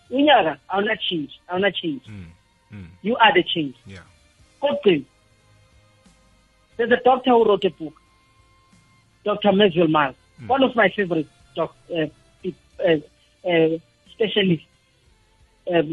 [0.10, 2.02] unyaka awuna change awuna change.
[2.08, 2.26] Mm.
[2.72, 2.88] Mm.
[3.04, 3.76] you are the change.
[3.88, 4.04] Ya
[4.60, 5.04] kokugcina
[6.78, 7.94] there's a doctor who wrote a book
[9.26, 10.16] dr meswell miles
[10.48, 12.08] one of my favorite doc, uh,
[12.80, 12.98] uh,
[13.44, 13.80] uh,
[14.14, 14.64] specialist
[15.68, 15.84] uh,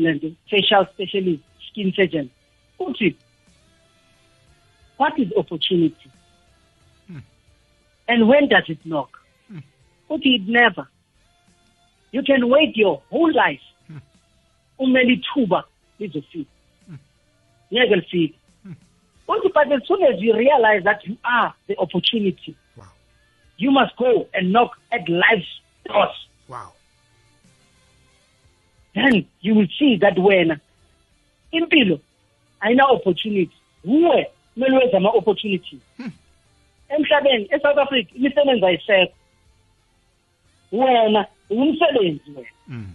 [0.50, 2.31] facial specialist skin surgeon
[2.78, 3.16] uthi
[4.96, 6.10] what is opportunity?
[7.06, 7.18] Hmm.
[8.08, 9.10] And when does it knock?
[9.48, 9.58] Hmm.
[10.10, 10.88] Uthi it never.
[12.12, 13.60] You can wait your whole life.
[13.86, 13.98] Hmm.
[14.78, 15.64] Umele ithuba
[16.00, 16.50] lizofika.
[17.72, 18.34] Ngeke lifike.
[19.28, 22.84] Uthi but as soon as you realize that you are the opportunity wow.
[23.56, 26.28] you must go and knock at life's doors.
[26.48, 26.72] Wow.
[28.94, 30.60] Then you will see that wena
[31.52, 32.00] impilo
[32.66, 33.57] ayina opportunity.
[33.85, 36.12] Uwe kumele wenze ama-opportunities hmm.
[36.88, 39.12] emhlabeni e-south africa imisebenzi ayisekho.
[40.72, 42.48] Wena ungumsebenzi wena.
[42.66, 42.94] Hmm.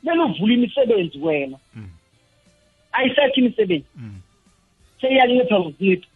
[0.00, 1.58] Kumele uvule imisebenzi wena.
[1.74, 1.90] Mm.
[2.92, 3.86] ayisekho imisebenzi.
[3.94, 4.20] Hmm.
[5.00, 6.06] Seyiyancipha ngokuncipha.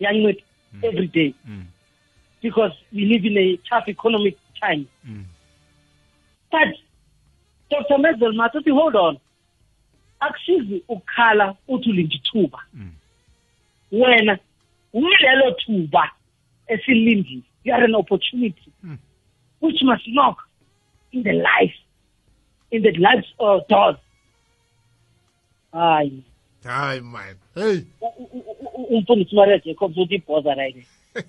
[0.00, 0.42] Iyancipha
[0.82, 1.34] every day.
[2.42, 4.88] Because we live in a tough economic time.
[6.50, 6.68] But
[7.70, 9.18] dr mesel matuthi hold on
[10.20, 12.92] akusizi ukukhala uthi ulinda ithuba Mm.
[13.92, 14.38] wena
[14.92, 16.10] uyilelo thuba
[16.66, 17.42] esilindile.
[17.64, 18.70] You are an opportunity.
[18.82, 18.98] Mm.
[19.60, 20.38] which must knock
[21.12, 21.74] in the life
[22.70, 23.96] in the lives of doors.
[25.72, 26.22] Hayi.
[26.64, 27.36] Hayi man.
[27.54, 27.84] Hey.
[28.00, 30.76] U- u- u- u- umfundisi umaria jacobs uthi ibhoza right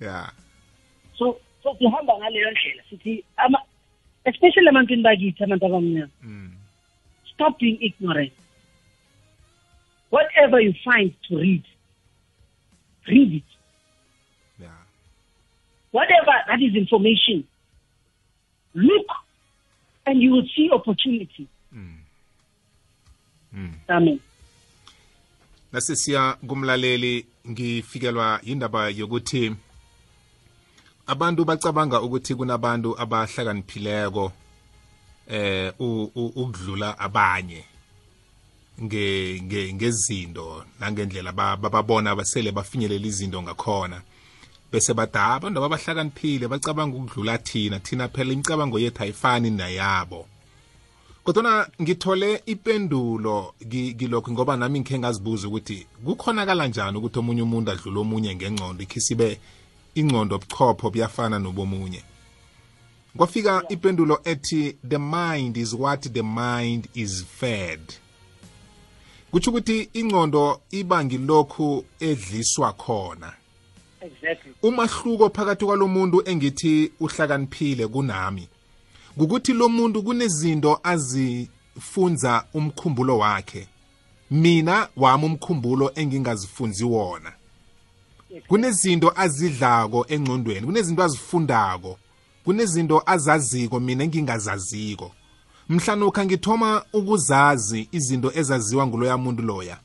[0.00, 0.30] yeah.
[0.34, 0.41] so so
[1.82, 3.58] sihamba ngaleyo ndlela sithi ama
[4.24, 6.52] especially ebantwini bakithi abantu abamnyama mm.
[7.34, 8.32] stop being ignorant
[10.10, 11.62] whatever you find to read
[13.06, 13.44] read it
[14.60, 14.82] yeah
[15.92, 17.44] whatever that is information
[18.74, 19.10] look
[20.04, 21.98] and you will see opportunity mm.
[23.52, 23.74] Mm.
[23.88, 24.20] amen
[25.72, 29.54] nasisiya kumlaleli ngifikelwa indaba yokuthi
[31.06, 34.32] abantu bacabanga ukuthi kunabantu abahlakaniphileko
[35.28, 37.64] eh ukudlula abanye
[38.82, 44.02] nge nge ngezinto nangendlela ba- bababona basele bafinyelela izinto ngakhona.
[44.72, 50.26] Bese bada abantu ababahlakaniphile bacabanga ukudlula thina thina phela imicabango yethu ayifani nayabo
[51.24, 57.70] kodwana ngithole ipendulo ki- kilokhu ngoba nami ngikhe ngazibuza ukuthi kukhonakala njani ukuthi omunye umuntu
[57.70, 59.38] adlule omunye ngengcondo ikhisibe
[59.94, 62.02] ingcondo buchopho buyafana nobomunye.
[63.16, 67.80] Kwafika ipendulo ethi the mind is what the mind is fed.
[69.30, 73.32] Kutsho ukuthi ingcondo iba ngilokhu edliswa khona.
[74.00, 74.52] Exactly.
[74.62, 78.48] Umahluko phakathi kwalomuntu engithi uhlakaniphile kunami
[79.16, 83.68] ukuthi lo muntu kunezinto azifunza umkhumbulo wakhe.
[84.30, 87.32] Mina wami umkhumbulo engingazifunzi wona.
[88.48, 91.98] Kunezinto azidlako engcondweni kunezinto azifundako
[92.44, 95.12] kunezinto azaziko mina engingazaziko.
[95.68, 99.78] Mhlanokha ngithoma ukuzazi izinto ezaziwa nguloya muntu loya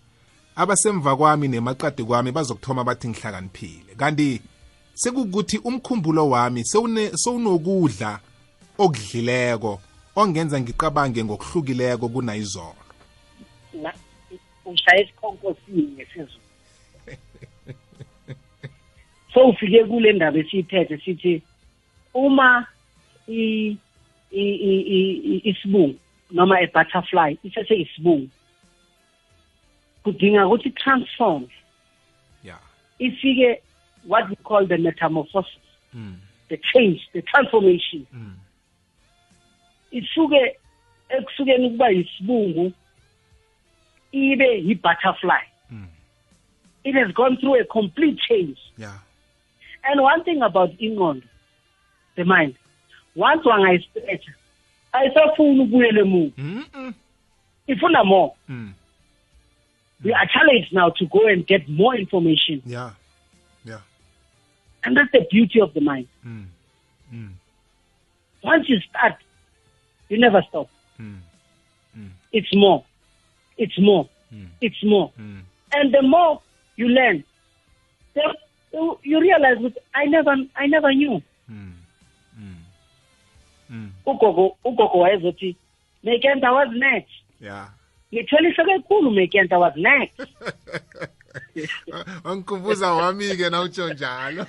[0.55, 3.95] abasemva kwami nemaqadi kwami bazokuthoma bathi ngihlakaniphile.
[3.97, 4.41] Kanti
[4.93, 8.19] sekukuthi umkhumbulo wami sewunokudla
[8.77, 9.81] okudlileko
[10.15, 12.75] ongenza ngiqabange ngokuhlukileko kunayizolo.
[13.81, 13.93] Na-
[14.65, 16.46] ushaya esikhonkosini ngesizulu?
[19.37, 21.41] So ufike kule ndaba esiyiphethe sithi
[22.13, 22.67] uma
[25.43, 25.99] isibungu
[26.31, 28.29] noma a butterfly isese isibungu
[30.03, 31.47] kudinga ukuthi transform
[32.43, 32.59] yeah
[32.99, 33.61] ifike
[34.07, 35.61] what we call the metamorphosis
[35.93, 36.15] mm.
[36.49, 38.35] the change the transformation Mm.
[39.91, 40.57] isuke
[41.09, 42.71] ekusukeni ukuba yisibungu
[44.11, 45.87] ibe yi-butterfly Mm.
[46.83, 48.99] it has gone through a complete change yeah
[49.91, 51.27] and one thing about ingqondo
[52.15, 52.55] the mind
[53.15, 54.31] once wangayistretcha
[54.91, 56.93] ayisafuni ubuyele emuva mm -mm.
[57.67, 58.73] ifuna more Mm.
[60.03, 62.91] we are challenged now to go and get more information yeah
[63.65, 63.81] yeah
[64.83, 66.45] and that's the beauty of the mind mm.
[67.13, 67.29] Mm.
[68.43, 69.15] once you start
[70.09, 70.69] you never stop
[70.99, 71.19] Mm.
[72.31, 72.83] it's more
[73.57, 74.47] it's more Mm.
[74.61, 75.41] it's more Mm.
[75.71, 76.41] and the more
[76.77, 77.23] you learn
[78.13, 78.37] the,
[78.77, 81.21] you, you realize that i never i never knew.
[81.49, 81.73] Mm.
[82.39, 82.55] Mm.
[83.69, 83.91] Mm.
[84.05, 85.55] ugogo ugogo wayezothi
[86.03, 87.11] mekenta was next
[87.41, 87.69] yeah
[88.13, 90.21] ngitholishe kakhulu mekenta was next
[92.23, 94.45] angikhumbuza wami-ke nawutsho njalo.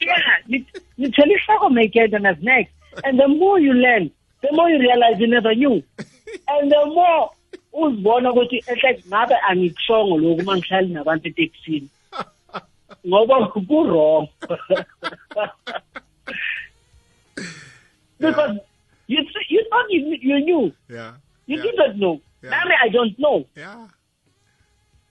[0.00, 0.60] Yeah
[0.98, 2.72] ngitholishe mekenta was next
[3.04, 4.10] and the more you learn
[4.42, 5.82] the more you realize you never knew.
[6.48, 7.30] And the more
[7.72, 11.88] uzibona ukuthi ehle ngabe angikushongo lokhu uma ngihlali nabantu etekisini
[13.06, 14.28] ngoba ku-wrong
[18.18, 18.58] because
[19.08, 20.72] you you thought you, you knew.
[20.88, 21.14] Yeah.
[21.46, 21.62] You yeah.
[21.62, 22.20] didn't know.
[22.42, 22.62] Yeah.
[22.82, 23.46] i don't know.
[23.56, 23.88] Yeah.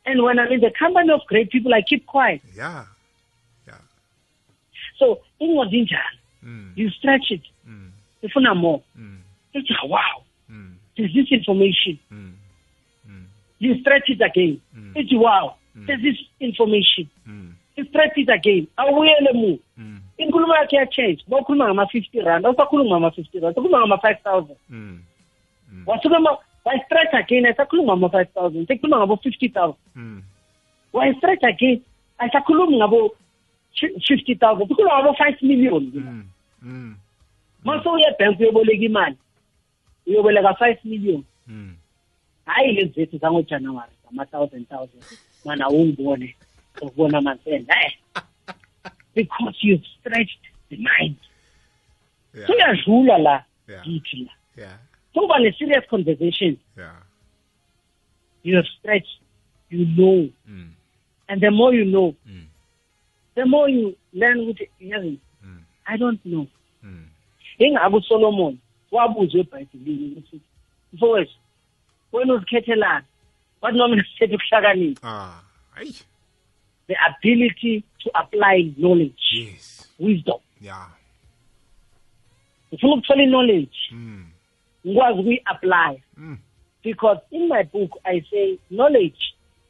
[0.06, 2.42] And when i'm in the company of great people i keep quiet.
[2.56, 2.86] Yeah.
[3.68, 3.82] Yeah.
[4.98, 6.72] So ingqondo injalo mm.
[6.76, 7.42] you stretch it.
[7.68, 7.92] Mm.
[8.24, 8.82] ifuna more.
[8.98, 9.20] Mm.
[9.54, 10.24] ithi wow.
[10.50, 10.76] Mm.
[10.96, 12.00] there's this information.
[12.12, 12.34] Mm.
[13.08, 13.26] Mm.
[13.60, 14.62] you stretch it again.
[14.76, 14.96] Mm.
[14.96, 15.56] ithi wow.
[15.74, 17.10] There's this information
[17.82, 17.86] Mm.
[17.86, 18.68] you stretch it again.
[18.78, 19.58] Awuyele mu?
[19.78, 20.00] Mm.
[20.18, 21.24] inkulumo yakhe yachange.
[21.28, 22.46] Bawukhuluma ngama-fifty rand.
[22.46, 23.56] Awusakhuluma ngama-fifty rand.
[23.58, 24.56] Ukhuluma ngama-five thousand.
[24.70, 25.00] Mm.
[25.86, 26.16] wasuke
[26.66, 27.46] wayistretch again?
[27.46, 28.68] Ayisakhuluma ngama-five thousand.
[28.68, 29.78] Sekukhuluma ngabo-fifty thousand.
[29.96, 30.22] Mm.
[30.94, 31.82] wayistretch again?
[32.20, 33.16] Ayisakhulumi ngabo
[34.08, 34.68] fifty thousand.
[34.68, 35.92] Sikhuluma ngabo-five million.
[35.96, 36.26] Mm.
[36.62, 36.96] Mm.
[37.64, 39.18] mase uye ebhenki uyoboleka imali.
[40.08, 41.24] Uyoboleka five million.
[41.48, 41.76] Mm.
[42.46, 45.04] hayi lezi zethu zangojanuwari zama-thousand thousand.
[45.46, 46.36] Mana ungibone
[47.22, 47.92] mansenda eh
[49.16, 51.16] because you've stretched the mind
[52.34, 52.48] Yeah.
[52.48, 53.84] suyadlula la Yeah.
[53.84, 54.78] kithi la Yeah.
[55.14, 56.96] sokuba ne-serious conversation Yeah.
[58.44, 59.20] you have stretched
[59.70, 60.70] you know Mm.
[61.28, 62.46] and the more you know Mm.
[63.36, 65.64] the more you learn ukuthi yazi Mm.
[65.86, 66.48] i don't know
[66.84, 67.08] Mm.
[67.60, 68.58] ingako usolomon
[68.92, 70.42] wabuzwa ebhayibhelini ukuthi
[70.94, 71.34] mfowethu
[72.12, 73.06] wena uzikhethelani
[73.62, 75.42] wathi noma ngisethe ukuhlakanipha ah
[76.92, 80.88] the ability to apply knowledge yes wisdom yeah
[82.74, 84.26] ngifuna ukuthola i-knowledge mm.
[84.86, 86.38] ngikwazi ukuyi-apply Mm.
[86.84, 89.22] because in my book i say knowledge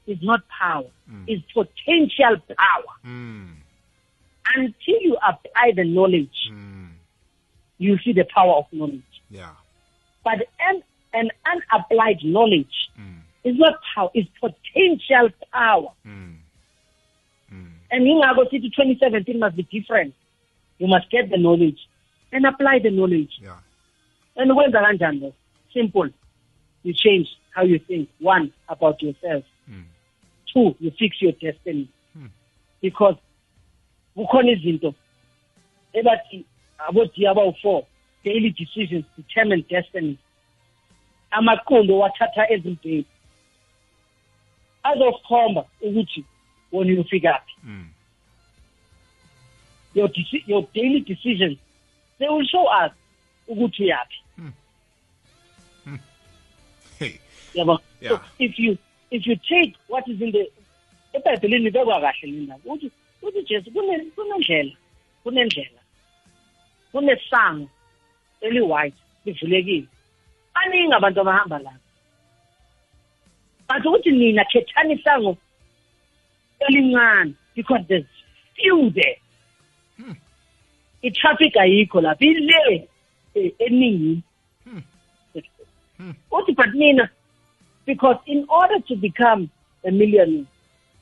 [0.08, 1.24] is not power Mm.
[1.28, 3.56] is potential power Mm.
[4.58, 6.90] until you apply the knowledge Mm.
[7.80, 9.56] you see the power of knowledge yeah
[10.24, 13.20] but an, an unapplied knowledge mm.
[13.44, 16.36] is not power it's potential power Mm.
[17.92, 17.98] Mm.
[17.98, 20.14] and ingako sithi 2017 must be different.
[20.80, 21.80] You must get the knowledge
[22.32, 23.32] and apply the knowledge.
[23.42, 23.60] Yeah.
[24.36, 25.34] And ukwenza kanjani
[25.74, 26.10] simple.
[26.84, 28.10] You change how you think.
[28.20, 29.44] One about yourself.
[29.70, 29.86] Mm.
[30.54, 31.90] two you fix your destiny.
[32.14, 32.28] Hmm.
[32.82, 33.16] because
[34.16, 34.94] kukhona izinto
[35.94, 36.46] ebathi
[36.78, 37.86] abodi abawu-four
[38.24, 40.18] daily decisions determine destiny.
[41.32, 42.48] Amaqondo wathatha
[42.84, 43.06] day
[44.84, 46.26] azosikhomba ukuthi
[46.72, 47.88] wona uyofikaphi Mm.
[49.94, 50.10] your,
[50.48, 51.58] your daily decisions
[52.20, 52.92] they will show us
[53.48, 54.22] ukuthi uyaphi
[57.00, 57.20] hey.
[57.54, 57.80] Yabo?
[58.02, 58.10] Yeah.
[58.10, 58.78] so if you
[59.12, 60.52] if you take what is in the
[61.14, 62.92] ebhayibhelini bekwa kahle lena uthi
[63.22, 64.76] uthi Jesu kune kunendlela
[65.24, 65.82] kunendlela
[66.92, 67.70] kunesango
[68.42, 68.96] eli white
[69.26, 69.88] livulekile.
[70.56, 71.80] Baningi abantu abahamba lapha.
[73.68, 75.38] But ukuthi nina khethani isango
[76.70, 78.06] elincane because there's
[78.56, 79.18] few there.
[81.04, 82.88] I-traffic ayikho lapha ile
[83.36, 84.24] eh, eningini
[86.32, 87.10] uthi but mina
[87.86, 89.50] because in order to become
[89.84, 90.46] a millionaire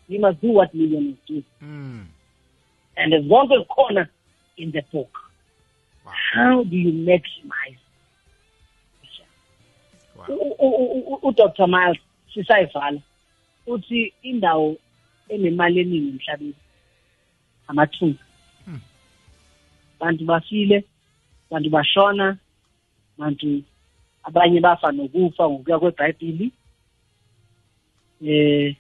[0.07, 1.43] you must do what millionaires do.
[1.61, 2.05] Mm.
[2.99, 4.09] and as long as corner
[4.57, 5.09] in the book.
[6.05, 6.11] Wow.
[6.33, 7.77] How do you maximize
[10.15, 11.21] wow.
[11.23, 11.97] Udr miles
[12.33, 13.01] sisayivala
[13.67, 14.77] uthi indawo
[15.29, 16.55] enemali eningi emhlabeni.
[17.67, 18.23] Amathunga
[19.99, 20.83] bantu bafile
[21.51, 22.37] bantu bashona
[23.17, 23.63] bantu
[24.23, 26.51] abanye bafa nokufa ngokuya kwebhayibhili
[28.25, 28.75] eh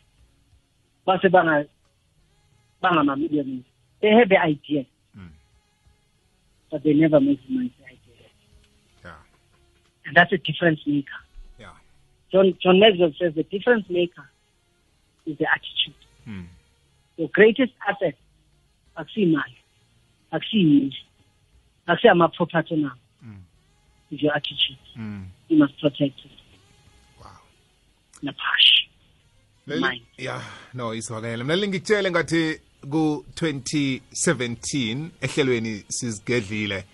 [1.05, 1.65] base banga
[2.81, 3.65] bangamamillionaires
[4.01, 4.85] they have the idea.
[5.15, 5.29] Mm.
[6.71, 8.29] but they never maximize the idea.
[9.03, 9.11] Yeah.
[10.05, 11.21] And that's a difference maker.
[11.59, 11.73] Yeah.
[12.31, 14.29] John, John Maxwell says the difference maker
[15.25, 15.98] is the attitude.
[17.17, 18.15] Your greatest asset,
[18.95, 19.57] akusimali,
[20.31, 20.97] akusiyindlu,
[21.87, 22.91] akusiyama-property now,
[23.23, 23.41] Mm.
[24.11, 24.79] is your attitude.
[24.95, 25.25] Mm.
[25.49, 26.31] You must protect it.
[27.21, 27.31] wow
[28.23, 28.87] Napash.
[29.67, 30.01] Mlaleli- Mind.
[30.17, 30.41] ya
[30.73, 32.59] no izwakele mlaleli ngikutshele ngathi
[32.89, 36.85] ku-2017 ehlelweni sizigedlile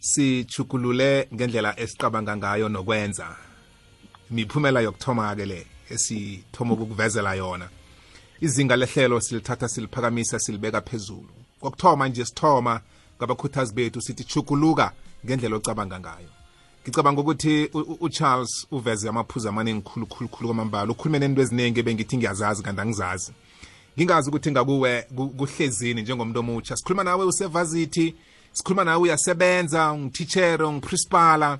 [0.00, 3.36] sichukulule ngendlela esicabanga ngayo nokwenza
[4.30, 7.68] miphumela yokuthoma-ke le esithoma ukukuvezela yona
[8.40, 11.28] izinga lehlelo silithatha siliphakamisa silibeka phezulu.
[11.60, 12.80] Kokuthoma nje sithoma
[13.18, 14.92] ngabakhuthazi bethu sithi chukuluka
[15.26, 16.28] ngendlela ocabanga ngayo.
[16.82, 20.92] Ngicabanga ukuthi u- u- ucharles uveze amaphuzu amaningi khulu khulu khulu kwamambala.
[20.92, 23.32] Ukhulume nento eziningi bengithi ngiyazazi kanti angizazi.
[23.98, 28.14] Ngingazi ukuthi ngakuwe ku- kuhlezini njengomuntu omutsha sikhuluma nawe usevasithi
[28.52, 31.58] sikhuluma nawe uyasebenza ungititshere ungiprincipala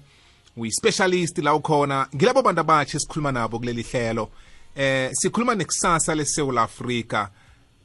[0.56, 2.08] uyi-specialist la ukhona.
[2.14, 4.28] Ngilabo bantu abatsha esikhuluma nabo kuleli hlelo.
[4.76, 7.30] Eh sikhuluma nekusasa lesewula afrika.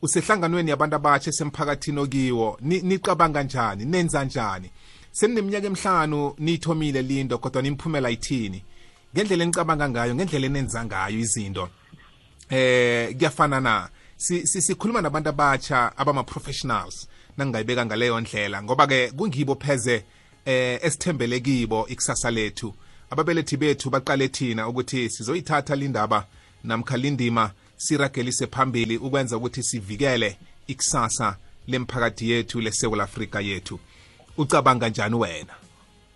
[0.02, 2.58] Usehlanganweni yabantu abatsha esemphakathini okiwo.
[2.62, 3.86] Ni- nicabanga njani?
[3.86, 4.70] Nenza njani?
[5.12, 8.64] Senineminyaka emihlanu niyithomile lindo kodwa nimphumela ithini?
[9.16, 11.70] Ngendlela enicabanga ngayo ngendlela enenza ngayo izinto.
[12.50, 13.90] Eh kuyafana na?
[14.18, 17.08] Si- si- sikhuluma nabantu abatsha abama-professionals
[17.38, 18.64] nangingayibeka ngaleyo ndlela.
[18.64, 20.04] Ngoba-ke kungibo pheze
[20.46, 22.74] eh esithembele kibo ikusasa lethu.
[23.10, 26.26] Ababelethi bethu baqale thina ukuthi sizoyithatha lindaba
[26.66, 30.38] namkha lindima siragelise phambili ukwenza ukuthi sivikele
[30.68, 31.38] ikusasa
[31.68, 33.80] lemphakathi yethu lesewula afrika yethu.
[34.38, 35.53] Ucabanga njani wena?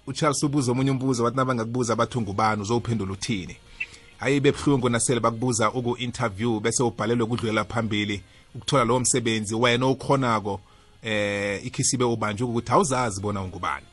[0.08, 3.58] Ucharles ubuza omunye umbuzo wathi nabangakubuza bathi ngubani uzowuphendula uthini?
[4.18, 8.22] Hayi bebuhlungu nasele bakubuza uku-interview bese ubhalelwe kudlulela phambili
[8.56, 9.56] ukuthola lowo msebenzi.
[9.56, 10.62] Wena okhonako
[11.04, 13.86] eh ikhisibe ubanje ukuthi awuzazi bona ungubani.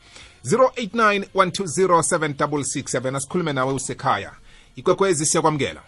[0.44, 4.32] 0891207667 asikhulume nawe usekhaya.
[4.76, 5.82] Ikwekwezi siyakwamukela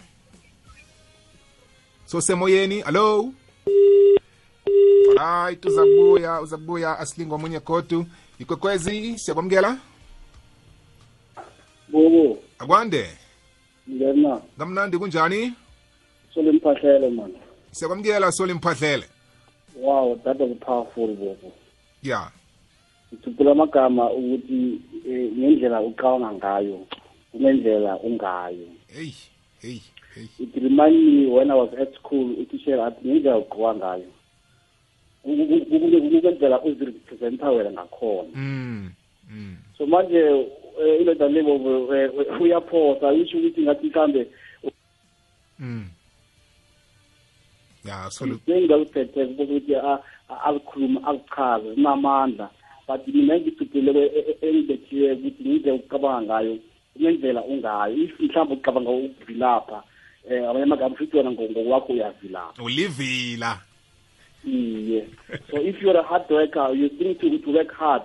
[2.09, 3.33] so semoyeni hallo
[5.17, 8.07] right uza kubuya uza kubuya asilinga omunye godu
[8.39, 9.79] ikwekwezi siyakwamukela
[11.89, 13.07] Bobo, akwande?
[13.91, 14.41] Ngena.
[14.59, 15.53] Kamnandi kunjani?
[16.35, 17.33] Sole mphahlele man.
[17.71, 19.05] siyakwamukela soli mphahlele.
[19.77, 21.53] Wow that was powerful bobo.
[22.03, 22.31] Ya
[23.13, 26.87] ngithuphula amagama ukuthi eh, ngendlela ucabanga ngayo
[27.33, 28.69] kungendlela ungayo.
[28.87, 29.13] Hey
[29.61, 29.81] hey.
[30.19, 34.11] Hey it remind me when i was at school utishela athi ngendlela ugqoka ngayo.
[35.23, 38.29] Kungendlela uzirepresenta wena ngakhona.
[38.35, 38.91] Mm
[39.31, 39.57] mm.
[39.79, 40.19] So manje
[40.81, 44.27] eh, indoda le eh, uyaphosa isho ukuthi ngathi mhlambe
[45.59, 45.85] mm.
[47.85, 52.51] Ya absolutely ukuthi a- a- alikhuluma alichaze unamandla.
[52.89, 54.13] But mina ngithuphile
[54.43, 56.59] engibethiwe ukuthi ngize ukucabanga ngayo
[56.93, 59.83] kunendlela ungayo if mhlawumbe ucabanga ukuvilapha
[60.31, 63.59] um abanye amagama futhi wena ngo- ngokwakho uyavilapha ulivila.
[64.45, 65.07] Iye.
[65.51, 68.03] So if you're a hard worker you think to, to work hard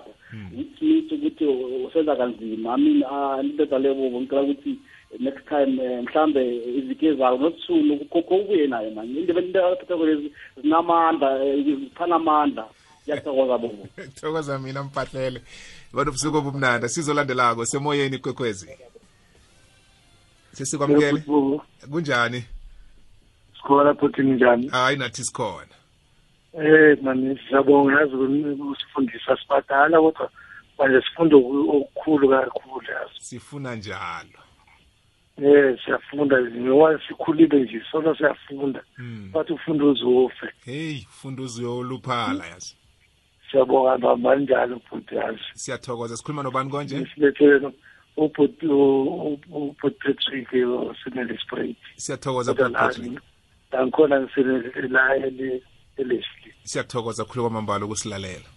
[0.56, 1.44] which means ukuthi
[1.86, 2.74] usenza kanzima.
[2.74, 4.78] I mean ah, indoda lebo ngicela ukuthi
[5.18, 10.30] next time eh, mhlambe izike ezayo not soon ukho ubuye naye manje indebe into
[10.62, 12.66] zinamandla eh, ziphana amandla.
[13.04, 13.86] Ngiyathokoza bobo.
[14.20, 15.40] Thokoza mina mpahlele
[15.92, 18.68] bantu busuku obumnanda sizolandelako semoyeni kwekwezi
[20.54, 21.22] sesikwamukele?
[21.90, 22.44] Kunjani?
[23.56, 24.68] Sikhona futhi njani?
[24.68, 25.74] Hayi nathi sikhona.
[26.52, 30.30] Eh mani siyabonga yazi usifundisa sibadala kodwa
[30.78, 33.14] manje sifunda oku- okukhulu kakhulu yazi.
[33.20, 34.38] Sifuna njalo.
[35.42, 38.82] Eh siyafunda ngoba sikhulile nje solo siyafunda.
[38.98, 39.30] Mm.
[39.32, 40.46] bathi ufunda uzofe.
[40.64, 42.76] Hey funda uzuyoluphala yazi.
[43.50, 45.40] Siyabonga bamba njalo futhi yazi.
[45.54, 47.06] Siyathokoza sikhuluma nobani konje?
[47.14, 47.72] Silethele
[48.16, 50.48] ubhuti ubhuti Patrick
[50.90, 53.22] osinele spray siyathokoza kodwa Bhuti Patrick.
[53.72, 55.62] la ngikhona ngisinele la ele
[55.96, 58.48] elesli siyathokoza khulu kwamambala ukusilalela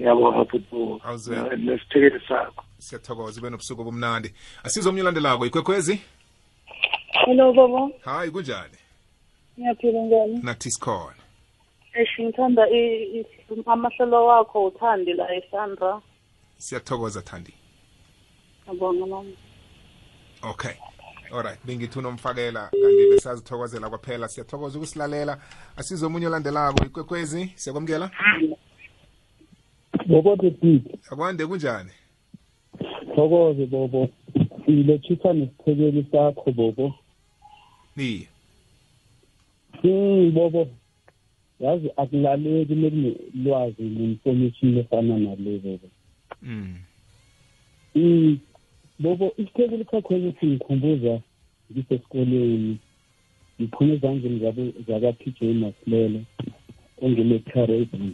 [0.00, 1.56] ngiyabonga futhi Awuzwe.
[1.56, 6.00] nesithekeli sakho siyathokoza ube nobusuku obumnandi asizomnye olandelako ikwekwezi
[7.26, 8.76] Hello baba, hayi kunjani
[9.58, 10.40] ngiyaphila njani?
[10.42, 11.16] nathi sikhona
[11.94, 13.26] Eish ngithanda i- i-
[13.66, 16.00] amahlelo wakho uthandi la eSandra.
[16.58, 17.65] siyathokoza thandi Ngibonga mama.
[20.42, 20.74] Okay.
[21.32, 24.28] Alright bengithi unomfakela kanti besazithokozela kwaphela.
[24.28, 25.38] Siyathokoza ukusilalela.
[25.76, 28.10] Asizomunye olandelako ikwekwezi siyakwamukela?
[30.06, 31.90] Bobo bebhidi akwande kunjani?
[33.14, 34.08] Thokoze bobo.
[34.64, 36.94] Silethisa nesithekeli sakho bobo.
[37.96, 38.28] Niye?
[39.84, 40.68] Mm, bobo.
[41.60, 45.88] Yazi akulaleki mekunelwazi ne-information efana nale bobo.
[46.42, 46.76] Mm.
[48.98, 51.20] Mm, bobo isithekeli sakho ukuthi ngikhumbuza
[51.72, 52.76] ngisesikoleni
[53.60, 56.20] ngiphume ezandleni zabo- zaka-p j masilele
[57.02, 58.10] ongelecturism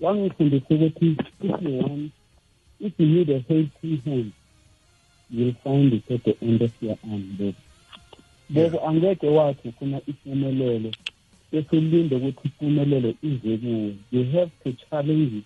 [0.00, 2.12] wangifundisa ukuthi if you want
[2.80, 4.30] if you need a helping hand
[5.30, 7.54] you'll find it at the end of your arm bobo
[8.50, 10.90] bobo angeke wathi ufuna impumelelo
[11.52, 15.42] bese ulinde ukuthi impumelelo ize kuwe you have to challenge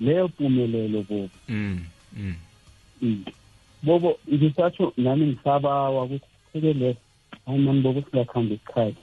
[0.00, 1.80] leyo mpumelelo bobo Mm.
[2.16, 2.34] Mm.
[3.02, 3.24] Mm.
[3.84, 6.96] Bobo ngisatsho nami ngisabawa ukuthi siphekele
[7.46, 8.98] hayi mani bobo singakhambi isikhathi.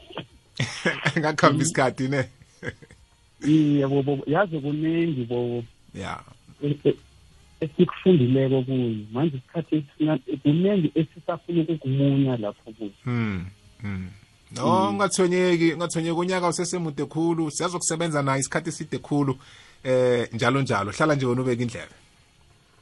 [1.20, 2.30] Ngakuhamba isikhathi ne?
[3.48, 5.64] Iye bobo yazi kuningi bobo.
[5.94, 6.20] Ya.
[6.64, 6.96] E- e-
[7.62, 9.86] esikufundileko kuyo manje isikhathi
[10.44, 13.46] kuningi esisafuna ukukumunya lapho kuyo mm.
[13.84, 14.10] mm.
[14.56, 17.52] no ungathonyeki ungathonyeki unyaka usesemude khulu.
[17.52, 19.38] Siyazokusebenza naye isikhathi eside khulu
[19.84, 20.92] eh njalo njalo.
[20.92, 22.01] Hlala nje wena ubeka indlebe.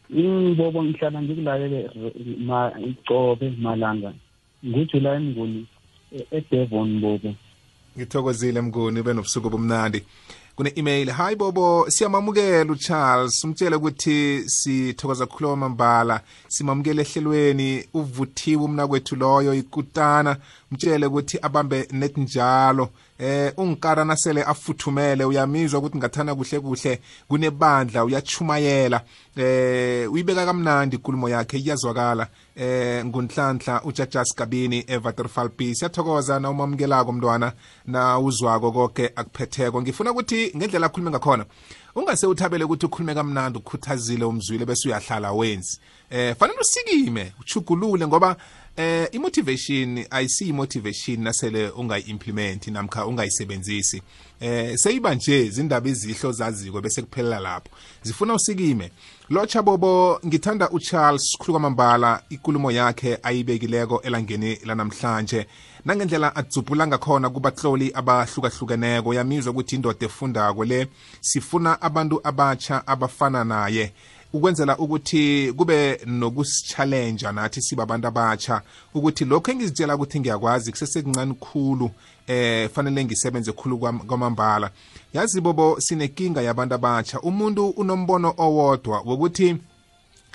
[0.10, 4.14] Mm, bobo ngihlala ngikulalele r- ma icobe malanga.
[4.66, 5.68] Ngujulayi mnguni
[6.12, 7.36] e- edevon bobo
[7.98, 10.04] ngithokozile mnguni ube nobusuku obumnandi.
[10.56, 13.44] Kune-email hayi bobo siyamamukela ucharles.
[13.44, 16.22] Umtshele ukuthi sithokoza kukhulu kwamambala.
[16.48, 17.84] Simamukele ehlelweni.
[17.94, 20.38] Uvuthiwe umnakwethu loyo ikutana.
[20.72, 22.90] Mtshele ukuthi abambe net njalo.
[23.20, 29.02] Eh ungikarana sele afuthumele uyamizwa ukuthi ngathana kuhle kuhle kunebandla uyachumayela.
[29.36, 32.28] Eh uyibeka kamnandi inkulumo yakhe iyazwakala.
[32.56, 37.52] Eh ngunhlanhla ujajas kabini evaterfal b siyathokoza na umamukelako mntwana
[37.86, 39.82] na uzwako konke akuphetheko.
[39.82, 41.46] Ngifuna ukuthi ngendlela akhulume ngakhona
[41.96, 45.80] ungase uthabele ukuthi ukhulume kamnandi ukhuthazile umzwile bese uyahlala wenzi
[46.10, 48.36] eh fanele usikime uchugulule ngoba
[48.80, 54.02] eh imotivation ayisiyi motivation nasele ungayi-implement namkha ungayisebenzisi.
[54.40, 57.70] Eh seyiba nje zindaba izihlo zaziko bese kuphelela lapho.
[58.04, 58.92] Zifuna usikime.
[59.30, 65.48] Lotsha bobo ngithanda ucharles khulu kwamambala ikulumo yakhe ayibekileko elangeni lanamhlanje.
[65.86, 70.88] Nangendlela adzubhula ngakhona kubatloli abahlukahlukeneko yamizwa ukuthi indoda efundako le
[71.22, 73.94] sifuna abantu abatsha abafana naye.
[74.34, 78.62] Ukwenzela ukuthi kube nokusichallenja nathi sibabantu abatsha
[78.94, 81.92] ukuthi lokho engizitshela ukuthi ngiyakwazi kusesekuncane khulu
[82.28, 84.70] eh fanele ngisebenze khulu kwam- kwamambala.
[85.14, 87.22] Yazi bobo sinenkinga yabantu abatsha.
[87.22, 89.58] Umuntu unombono owodwa wokuthi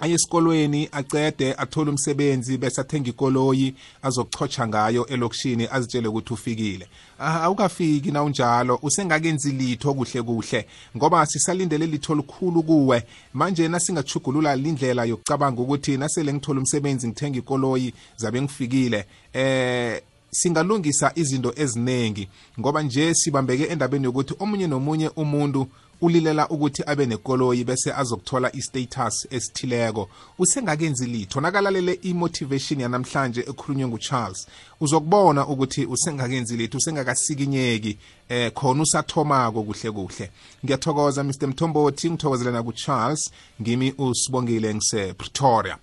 [0.05, 6.89] aye esikolweni acede athole umsebenzi bese athenga ikoloyi azokuchocha ngayo elokishini azitshele ukuthi ufikile.
[7.19, 13.03] Ah, awukafiki na unjalo usengakenzi litho kuhle kuhle ngoba sisalindele litho likhulu kuwe.
[13.35, 20.03] Manje nasingachugulula lindlela yokucabanga ukuthi nasele ngithola umsebenzi ngithenga ikoloyi zabe ngifikile eh
[20.35, 22.29] singalungisa izinto eziningi
[22.61, 25.67] ngoba nje sibambeke endabeni yokuthi omunye nomunye umuntu
[26.05, 30.09] ulilela ukuthi abe nekoloyi bese azokuthola i-status esithileko.
[30.39, 34.47] Usengakenzi litho nakalalele i-motivation yanamhlanje ekhulunywe ngucharles
[34.81, 37.99] uzokubona ukuthi usengakenzi litho usengakasikinyeki
[38.29, 40.31] eh khona usathomako kuhle kuhle.
[40.65, 43.31] Ngiyathokoza mr mthombothi ngithokozele nakucharles
[43.61, 45.79] ngimi usibongile ngise-pretoria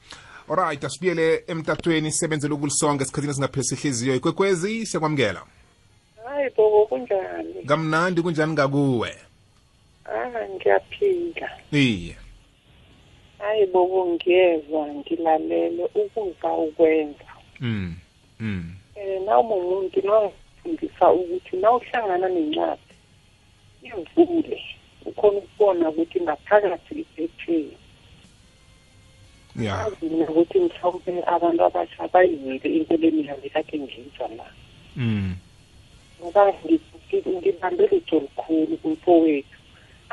[0.50, 5.42] alright asibuyele emtatweni sisebenzele ukulisonke esikhathini esingaphesi ihliziyo ikwekwezi siyakwamukela.
[6.26, 7.54] Hayi bobo kunjani?
[7.66, 9.31] Kamnandi kunjani ngakuwe?
[10.12, 11.50] Ah ngiyaphila.
[11.72, 12.16] Iye.
[13.40, 17.96] Hayi bobo ngiyezwa ngilalele ukuzwa ukwenza mm
[18.40, 18.76] mm.
[18.96, 22.82] Um nawuma umuntu nawufundisa ukuthi nawuhlangana nencwadi
[23.84, 24.62] ivule
[25.06, 27.78] ukhona ukubona ukuthi ngaphakathi iphetheni
[29.60, 29.86] ya.
[29.86, 34.46] Azina ukuthi mhlawumbe abantu abasha bayizile into lemiyale kade ngiyizwa la.
[34.96, 35.36] Mm.
[36.22, 39.58] Ngoba ngi- ngi- ngibambe lutho lukhulu kumfowethu.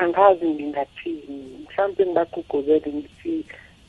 [0.02, 1.66] Angazi ngingathini.
[1.66, 3.34] Mhlawumbe ngibagqugquzele ngithi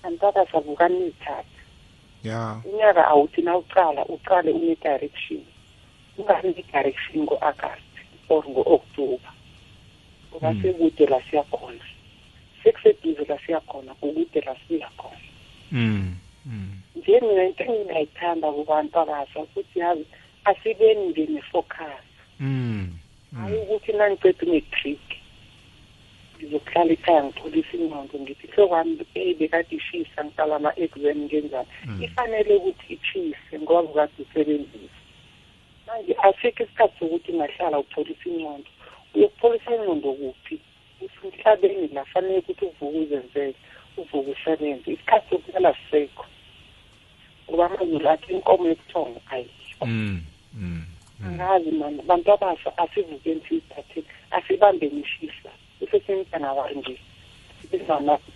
[0.04, 1.62] antabasabukaniithatha
[2.24, 2.62] ya.
[2.66, 5.44] Unyaka awuthi na uqala uqale une-direction
[6.20, 7.94] ungabi ne-direction ngo-agast
[8.30, 9.32] or ngo-oktoba
[10.30, 10.62] ngoba Mm.
[10.62, 11.86] sekude la siyakhona
[12.64, 15.28] sekuseduze la siyakhona kukude la siyakhona
[15.72, 16.82] mm mm.
[16.96, 20.06] Nje mina into engingayithanda kubantu abasha ukuthi yazi
[20.46, 22.06] asibeni nje ne-focus
[22.40, 22.88] mm
[23.36, 25.09] hayi ukuthi nangiceda umetric
[26.40, 31.70] ngizokuhlala ekhaya ngipholisa ingqondo ngithi hlokami eyi bekade ishisa ngiqala ama-exam ngenzani
[32.06, 35.00] ifanele ukuthi itshise ngoba bukade usebenzisa.
[35.88, 38.70] Manje asikho isikhathi sokuthi ungahlala upholisa ingqondo
[39.16, 40.56] uyokupholisa ingqondo kuphi?
[41.04, 43.56] Usemhlabeni la fanele ukuthi uvuke uzenzele
[43.98, 44.88] uvuke usebenze.
[44.92, 46.26] Isikhathi sokulala sisekho
[47.50, 50.22] ngoba amazulu athi inkomo yokuthongo ayikho mm
[50.54, 50.84] mm
[51.26, 55.52] angazi mani abantu abasha asivukeni siyithatheni asibambeni ishisa
[55.82, 56.96] usesemntana kanje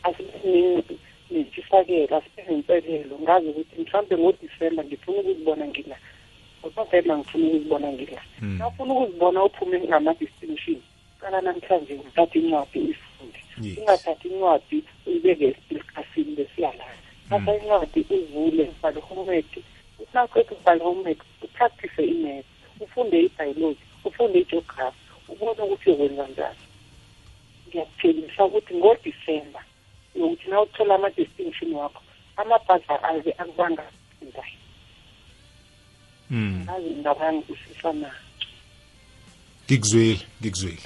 [0.03, 0.83] asibe
[1.31, 5.97] nentshisakelo asibe nenselelo ngazi ukuthi mhlawumbe ngodisemba ngifuna ukuzibona ngila
[6.61, 8.57] ngonovemba ngifuna ukuzibona ngila Mm.
[8.59, 10.79] nawufuna ukuzibona uphume ngama-distinction.
[11.19, 13.77] Qala namhlanje ngithathe incwadi uyifunde Yes.
[13.77, 16.95] ungathathi incwadi uyibeke esikasini besiyalala.
[17.29, 19.51] Thatha incwadi uvule ubhale homework
[19.99, 22.45] unaqeda ukubhala homework upractice imath
[22.79, 26.59] ufunde ibiology ufunde igeography ubone ukuthi uyokwenza njani.
[27.73, 29.63] Ngiyakutshengisa ukuthi ngodisemba
[30.15, 32.01] uyokuthi na uthola ama-distinction wakho
[32.37, 33.83] amabhaza aze akubanga
[34.21, 34.57] ndayi
[36.29, 38.11] mm ngazi ngabanga kusisa na
[39.65, 40.85] ngikuzwile ngikuzwile.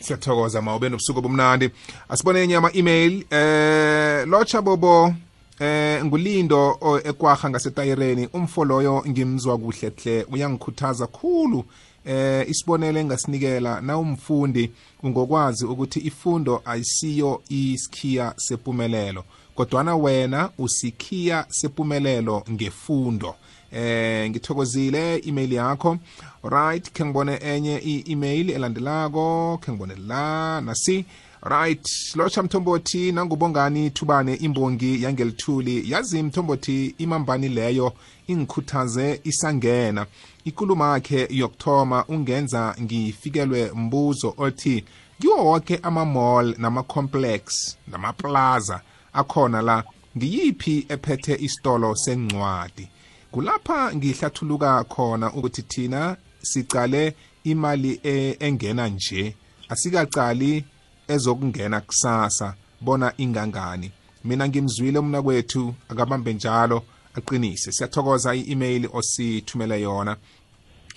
[0.00, 1.70] Siyathokoza ma ube nobusuku obumnandi.
[2.08, 5.14] Asibone enye ama-email eh lotsha bobo
[5.60, 8.28] eh ngulindo ekwaha ngasetayireni.
[8.32, 11.64] Umfo loyo ngimzwa kuhle hle uyangikhuthaza khulu.
[12.08, 14.70] Eh isibonelo engasinikela na umfundi
[15.02, 19.24] ungokwazi ukuthi ifundo ayisiyo isikhiya sempumelelo
[19.58, 23.34] kodwana wena usikhiya sempumelelo ngefundo.
[23.72, 25.98] Eh ngithokozile email yakho.
[26.42, 31.04] Right khe ngibone enye i-email elandelako khe ngibone la nasi.
[31.42, 35.90] Right lotsha mthombothi nangubongani thubane imbongi yangelithuli.
[35.90, 37.92] Yazi mthombothi imambani leyo
[38.26, 40.06] ingikhuthaze isangena.
[40.48, 44.84] Ikulumo yakhe yokuthoma ungenza ngifikelwe mbuzo othi
[45.20, 47.42] kiwo wonke ama-mall nama-complex
[47.88, 48.80] namaplaza
[49.12, 49.84] akhona la
[50.16, 52.88] ngiyiphi ephethe isitolo sencwadi
[53.32, 59.36] kulapha ngihlathuluka khona ukuthi thina sicale imali e- engena nje
[59.68, 60.64] asikacali
[61.08, 63.92] ezokungena kusasa bona ingangani?
[64.24, 66.82] Mina ngimzwile umna kwethu akabambe njalo
[67.14, 67.72] aqinise.
[67.72, 70.16] Siyathokoza i-email osithumele yona.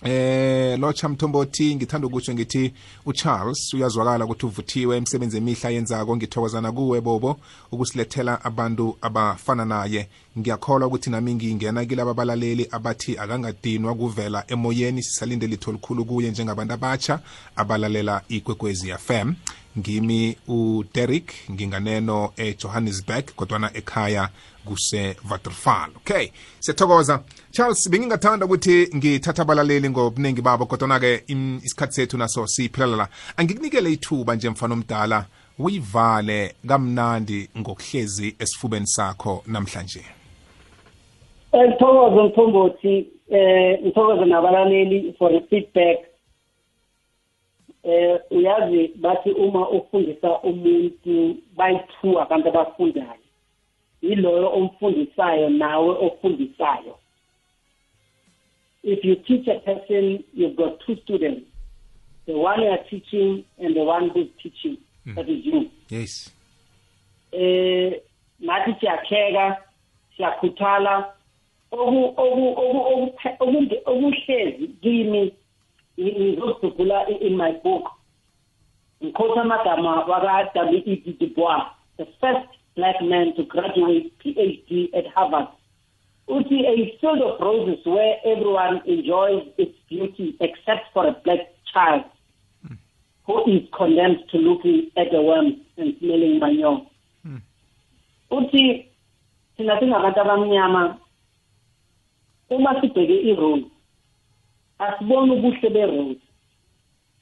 [0.03, 2.73] Eh lotsha mthombothi ngithanda ukutsho ngithi
[3.05, 7.39] uCharles uyazwakala ukuthi uvuthiwe imisebenzi emihla yenzako ngithokozana kuwe bobo
[7.71, 10.07] ukusilethela abantu abafana naye.
[10.39, 16.73] Ngiyakholwa ukuthi nami ngingena kilaba abalaleli abathi akangadinwa kuvela emoyeni sisalinde litho likhulu kuye njengabantu
[16.73, 17.19] abatsha
[17.55, 19.33] abalalela ikwekwezi FM
[19.77, 24.29] ngimi uDerek nginganeno eJohannesburg kodwana ekhaya
[24.65, 27.23] kuse Waterfall okay siyathokoza.
[27.51, 33.07] Charles bengingathanda ukuthi ngithatha abalaleli ngobuningi babo kodwana ke isikhathi sethu naso siphelela la
[33.37, 35.25] angikunikele ithuba nje mfana omdala
[35.59, 40.01] uyivale kamnandi ngokuhlezi esifubeni sakho namhlanje.
[41.55, 43.07] Ngithokoze mthombothi.
[43.29, 46.10] Eh ngithokoze nabalaleli for the feedback.
[47.83, 53.21] Eh uyazi bathi uma ufundisa umuntu bayi-two abantu abafundayo
[54.01, 56.97] yiloyo omfundisayo nawe ofundisayo
[58.83, 61.41] if you teach a person you've got two students
[62.25, 65.15] the one you are teaching and the one who's teaching mm.
[65.15, 66.33] that is you yes
[67.31, 68.01] eh
[68.39, 69.57] nathi siyakheka
[70.17, 71.13] siyakhuthala
[73.85, 75.33] okuhlezi kimi
[75.99, 77.91] ngizokudubula in my book.
[79.03, 81.65] Ngikhotha amagama waka-w e du bois
[81.97, 85.47] the first black man to graduate phd at harvard.
[86.27, 91.39] Uthi a field of roses where everyone enjoys its beauty except for a black
[91.73, 92.03] child
[93.25, 96.85] who is condemned to looking at the worms and smelling manure.
[98.31, 98.85] Uthi
[99.57, 100.97] thina singabantu abamnyama
[102.49, 103.65] uma sibheke irose
[104.85, 106.21] asiboni ubuhle berose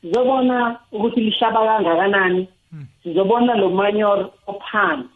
[0.01, 2.47] sizobona ukuthi lishaba kangakanani.
[3.03, 5.09] Sizobona lo manyor ophansi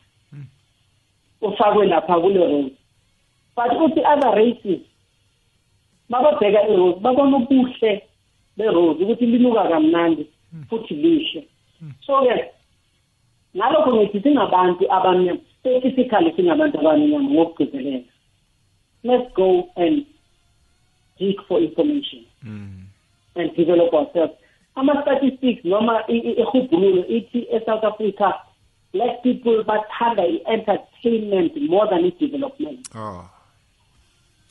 [1.41, 2.75] ufakwe lapha kule rose
[3.55, 4.81] but uthi other races
[6.09, 8.01] bababheka irose babona ubuhle
[8.57, 10.27] berose ukuthi linuka kamnandi
[10.69, 11.47] futhi lihle.
[12.05, 12.49] So-ke
[13.55, 18.03] ngalokho ngithi singabantu abamnyama specifically singabantu abamnyama ngokugcizelela.
[19.03, 20.05] Let's go and
[21.18, 22.84] seek for information mm.
[23.36, 24.34] and develop ourselves
[24.76, 28.34] ama-statistics noma ihubhululo ithi e-south africa
[28.93, 33.30] black people bathanda i-entertainment more than i-development oh.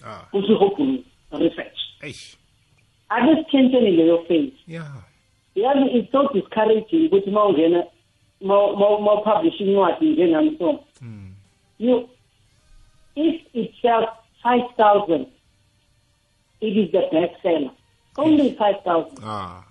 [0.07, 0.27] ah.
[0.33, 1.03] ihubhululo
[1.39, 5.03] research ake sitshentsheni leyo phase yeah
[5.55, 7.85] yazi it's so discouraging ukuthi uma ungena
[8.41, 11.35] ma upublishe incwadi njengami so mm.
[11.79, 12.09] you
[13.15, 14.09] if it sells
[14.45, 15.27] 5000
[16.63, 17.71] it is the best seller.
[18.17, 19.65] Only 5000 ah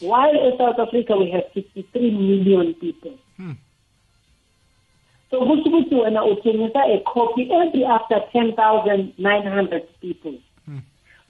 [0.00, 3.12] while in south africa we have 63 million people.
[3.36, 3.52] Hmm.
[5.30, 10.34] so ukuthi wena uthengisa a copy every after 10900 people.
[10.66, 10.78] Hmm.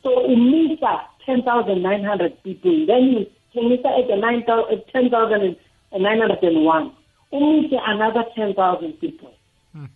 [0.02, 2.86] so umisa 10900 people.
[2.86, 5.56] Then you thengisa at the 9000
[5.92, 6.90] 10901
[7.32, 9.32] umise another 10000 people.
[9.72, 9.86] Hmm.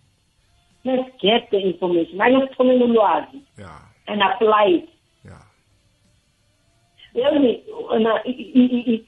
[0.83, 2.21] let's get the information.
[2.21, 3.81] Ake sithomele ulwazi yeah.
[4.07, 4.89] And apply it
[7.13, 7.63] yazi
[7.99, 9.05] na i- i- i-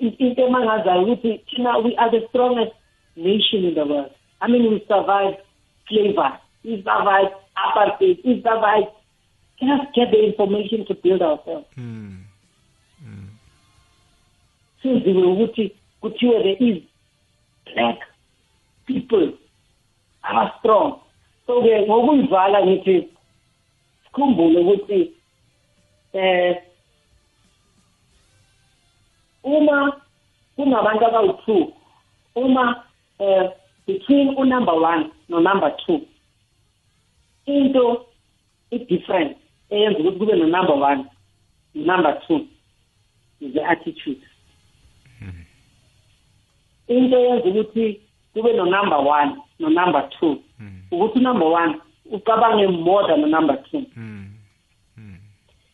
[0.00, 2.72] i- into emangazayo ukuthi thina we are the strongest
[3.16, 4.10] nation in the world.
[4.40, 5.38] I mean we survived
[5.88, 8.88] slavery we survived apartheid we survived
[9.60, 11.66] just get the information to build ourselves.
[11.76, 12.16] Mm.
[14.82, 16.82] siziwe ukuthi kuthiwe there is
[17.64, 17.98] black
[18.86, 19.32] people
[20.22, 20.98] aba-strong
[21.46, 23.08] so-ke ngokuyivala ngithi
[24.04, 25.12] sikhumbule ukuthi
[26.12, 26.56] eh
[29.46, 30.00] uma
[30.56, 31.72] kunabantu abawu-two
[32.34, 32.82] uma
[33.18, 33.50] eh
[33.86, 36.00] between unumber one no-number two
[37.46, 38.06] into
[38.70, 39.36] i-difference
[39.70, 41.04] eyenza ukuthi kube no-number one
[41.74, 42.46] no-number two
[43.40, 44.20] is the attitude.
[46.88, 48.00] Into eyenza ukuthi
[48.34, 50.42] kube no-number one no-number two
[50.90, 51.80] ukuthi unumber one
[52.12, 53.84] ucabange more than unumber two.
[53.96, 54.32] Mm.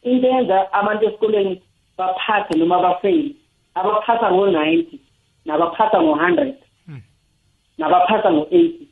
[0.02, 1.62] into eyenza abantu esikoleni
[1.98, 3.34] baphathe noma bafeyile
[3.74, 5.00] abaphatha ngo-ninety
[5.46, 6.56] nabaphatha ngo-hundred
[7.78, 8.88] nabaphatha ngo-eighty.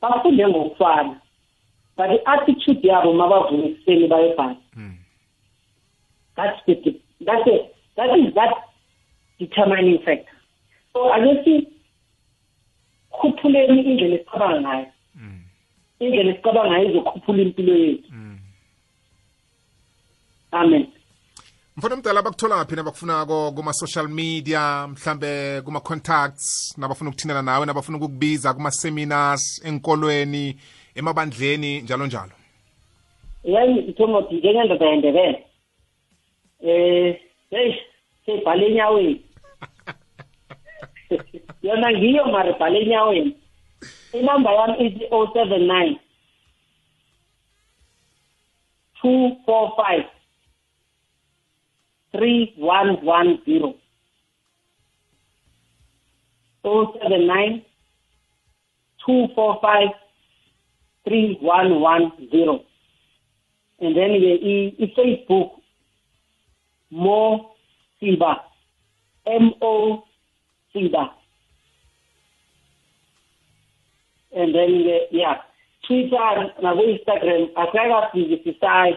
[0.00, 1.20] Bafunde ngokufana
[1.96, 4.96] but i-attitude yabo ma bavuka ekuseni bayebhasi Mm.
[6.36, 6.74] that's the
[7.20, 7.74] that's it.
[7.96, 8.50] That is that
[9.38, 10.34] determining factor.
[10.92, 11.66] So ake
[13.12, 14.86] sikhuphuleni indlela esicabanga ngayo.
[15.16, 15.40] Mm.
[16.00, 18.12] indlela esicabanga ngayo izokhuphula impilo yethu.
[18.12, 18.38] Mm.
[20.52, 20.86] amen.
[21.76, 29.62] Mfana omdala bakuthola phi nabakufunako kuma-social media mhlambe kuma-contacts nabafuna ukuthindana nawe nabafuna ukukubiza kuma-seminars
[29.64, 30.56] enkolweni
[30.94, 32.32] emabandleni njalo njalo?
[33.44, 35.44] Yayi ithomoti njengendoda yendebele.
[36.62, 37.20] Eh
[37.50, 37.74] hey
[38.26, 39.24] sebhale enyaweni.
[41.62, 43.36] Yona ngiyo mari bhale enyaweni.
[44.12, 46.00] Inamba yami ithi o seven nine
[49.00, 50.13] two four five.
[52.14, 53.74] Three one one zero.
[56.64, 57.62] 079
[59.04, 59.88] 245
[61.04, 62.60] 3110
[63.80, 65.50] and then ke i- i-facebook
[66.90, 67.50] mo
[68.00, 68.32] siba.
[69.26, 70.04] M o
[70.72, 71.04] siba.
[74.32, 75.36] And then ke yeah
[75.86, 78.96] twitter nako-instagram akakabhikisisayi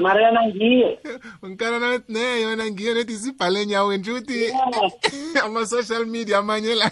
[0.00, 0.98] mara yona ngiyo
[1.42, 4.38] ungikarana ne yona ngiyo nethi sibhale enyaweni nje ukuthi
[5.34, 5.44] Yeah.
[5.44, 6.90] ama-social media amanye la.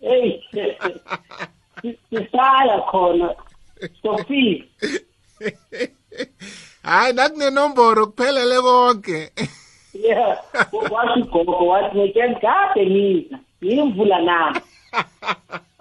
[0.00, 0.44] Eyi
[2.10, 3.34] sisaya khona
[4.02, 4.64] sofile
[6.82, 9.30] hayi nakunenomboro kuphelele konke.
[9.94, 10.38] Yeah.
[10.90, 14.60] Wathi ugogo wathi ngekeni kade mina ngimvula nami.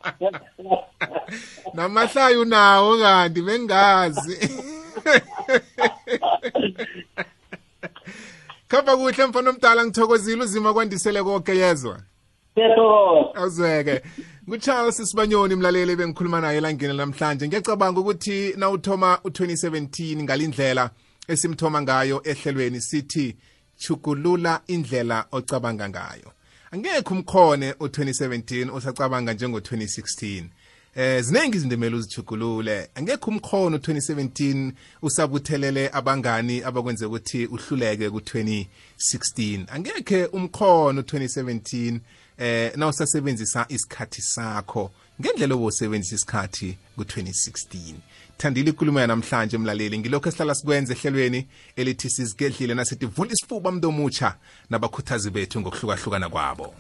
[1.74, 4.38] namahlayo nawo kanti bengazi.
[8.68, 12.00] Khamba kuhle mfana omdala ngithokozile uzima kwandisele konke yezwa?
[13.36, 14.02] Awuzweke
[14.48, 17.48] ngucharles sibanyoni mlaleli bengikhuluma naye elangeni namhlanje.
[17.48, 20.90] Ngiyacabanga ukuthi nawuthoma u-2017 ngalindlela
[21.28, 23.36] esimthoma ngayo ehlelweni sithi
[23.78, 26.32] chugulula indlela ocabanga ngayo.
[26.74, 30.44] Angekho umkhone u-2017 usacabanga njengo-2016
[30.96, 34.72] eh ziningi izinto emele uzichugulule angekho umkhono u-2017
[35.02, 42.00] usabuthelele abangani abakwenze ukuthi uhluleke ku-2016 angekhe umkhono u-2017
[42.38, 47.94] eh nawusasebenzisa isikhathi sakho ngendlela obusebenzisa isikhathi ku-2016
[48.44, 50.00] thandile ikulumo yanamhlanje mlaleli.
[50.00, 54.36] Ngilokho esihlala sikwenza ehlelweni elithi sizigedlile nasithi vula isifuba mntu omutsha
[54.70, 56.76] nabakhuthazi bethu ngokuhlukahlukana kwabo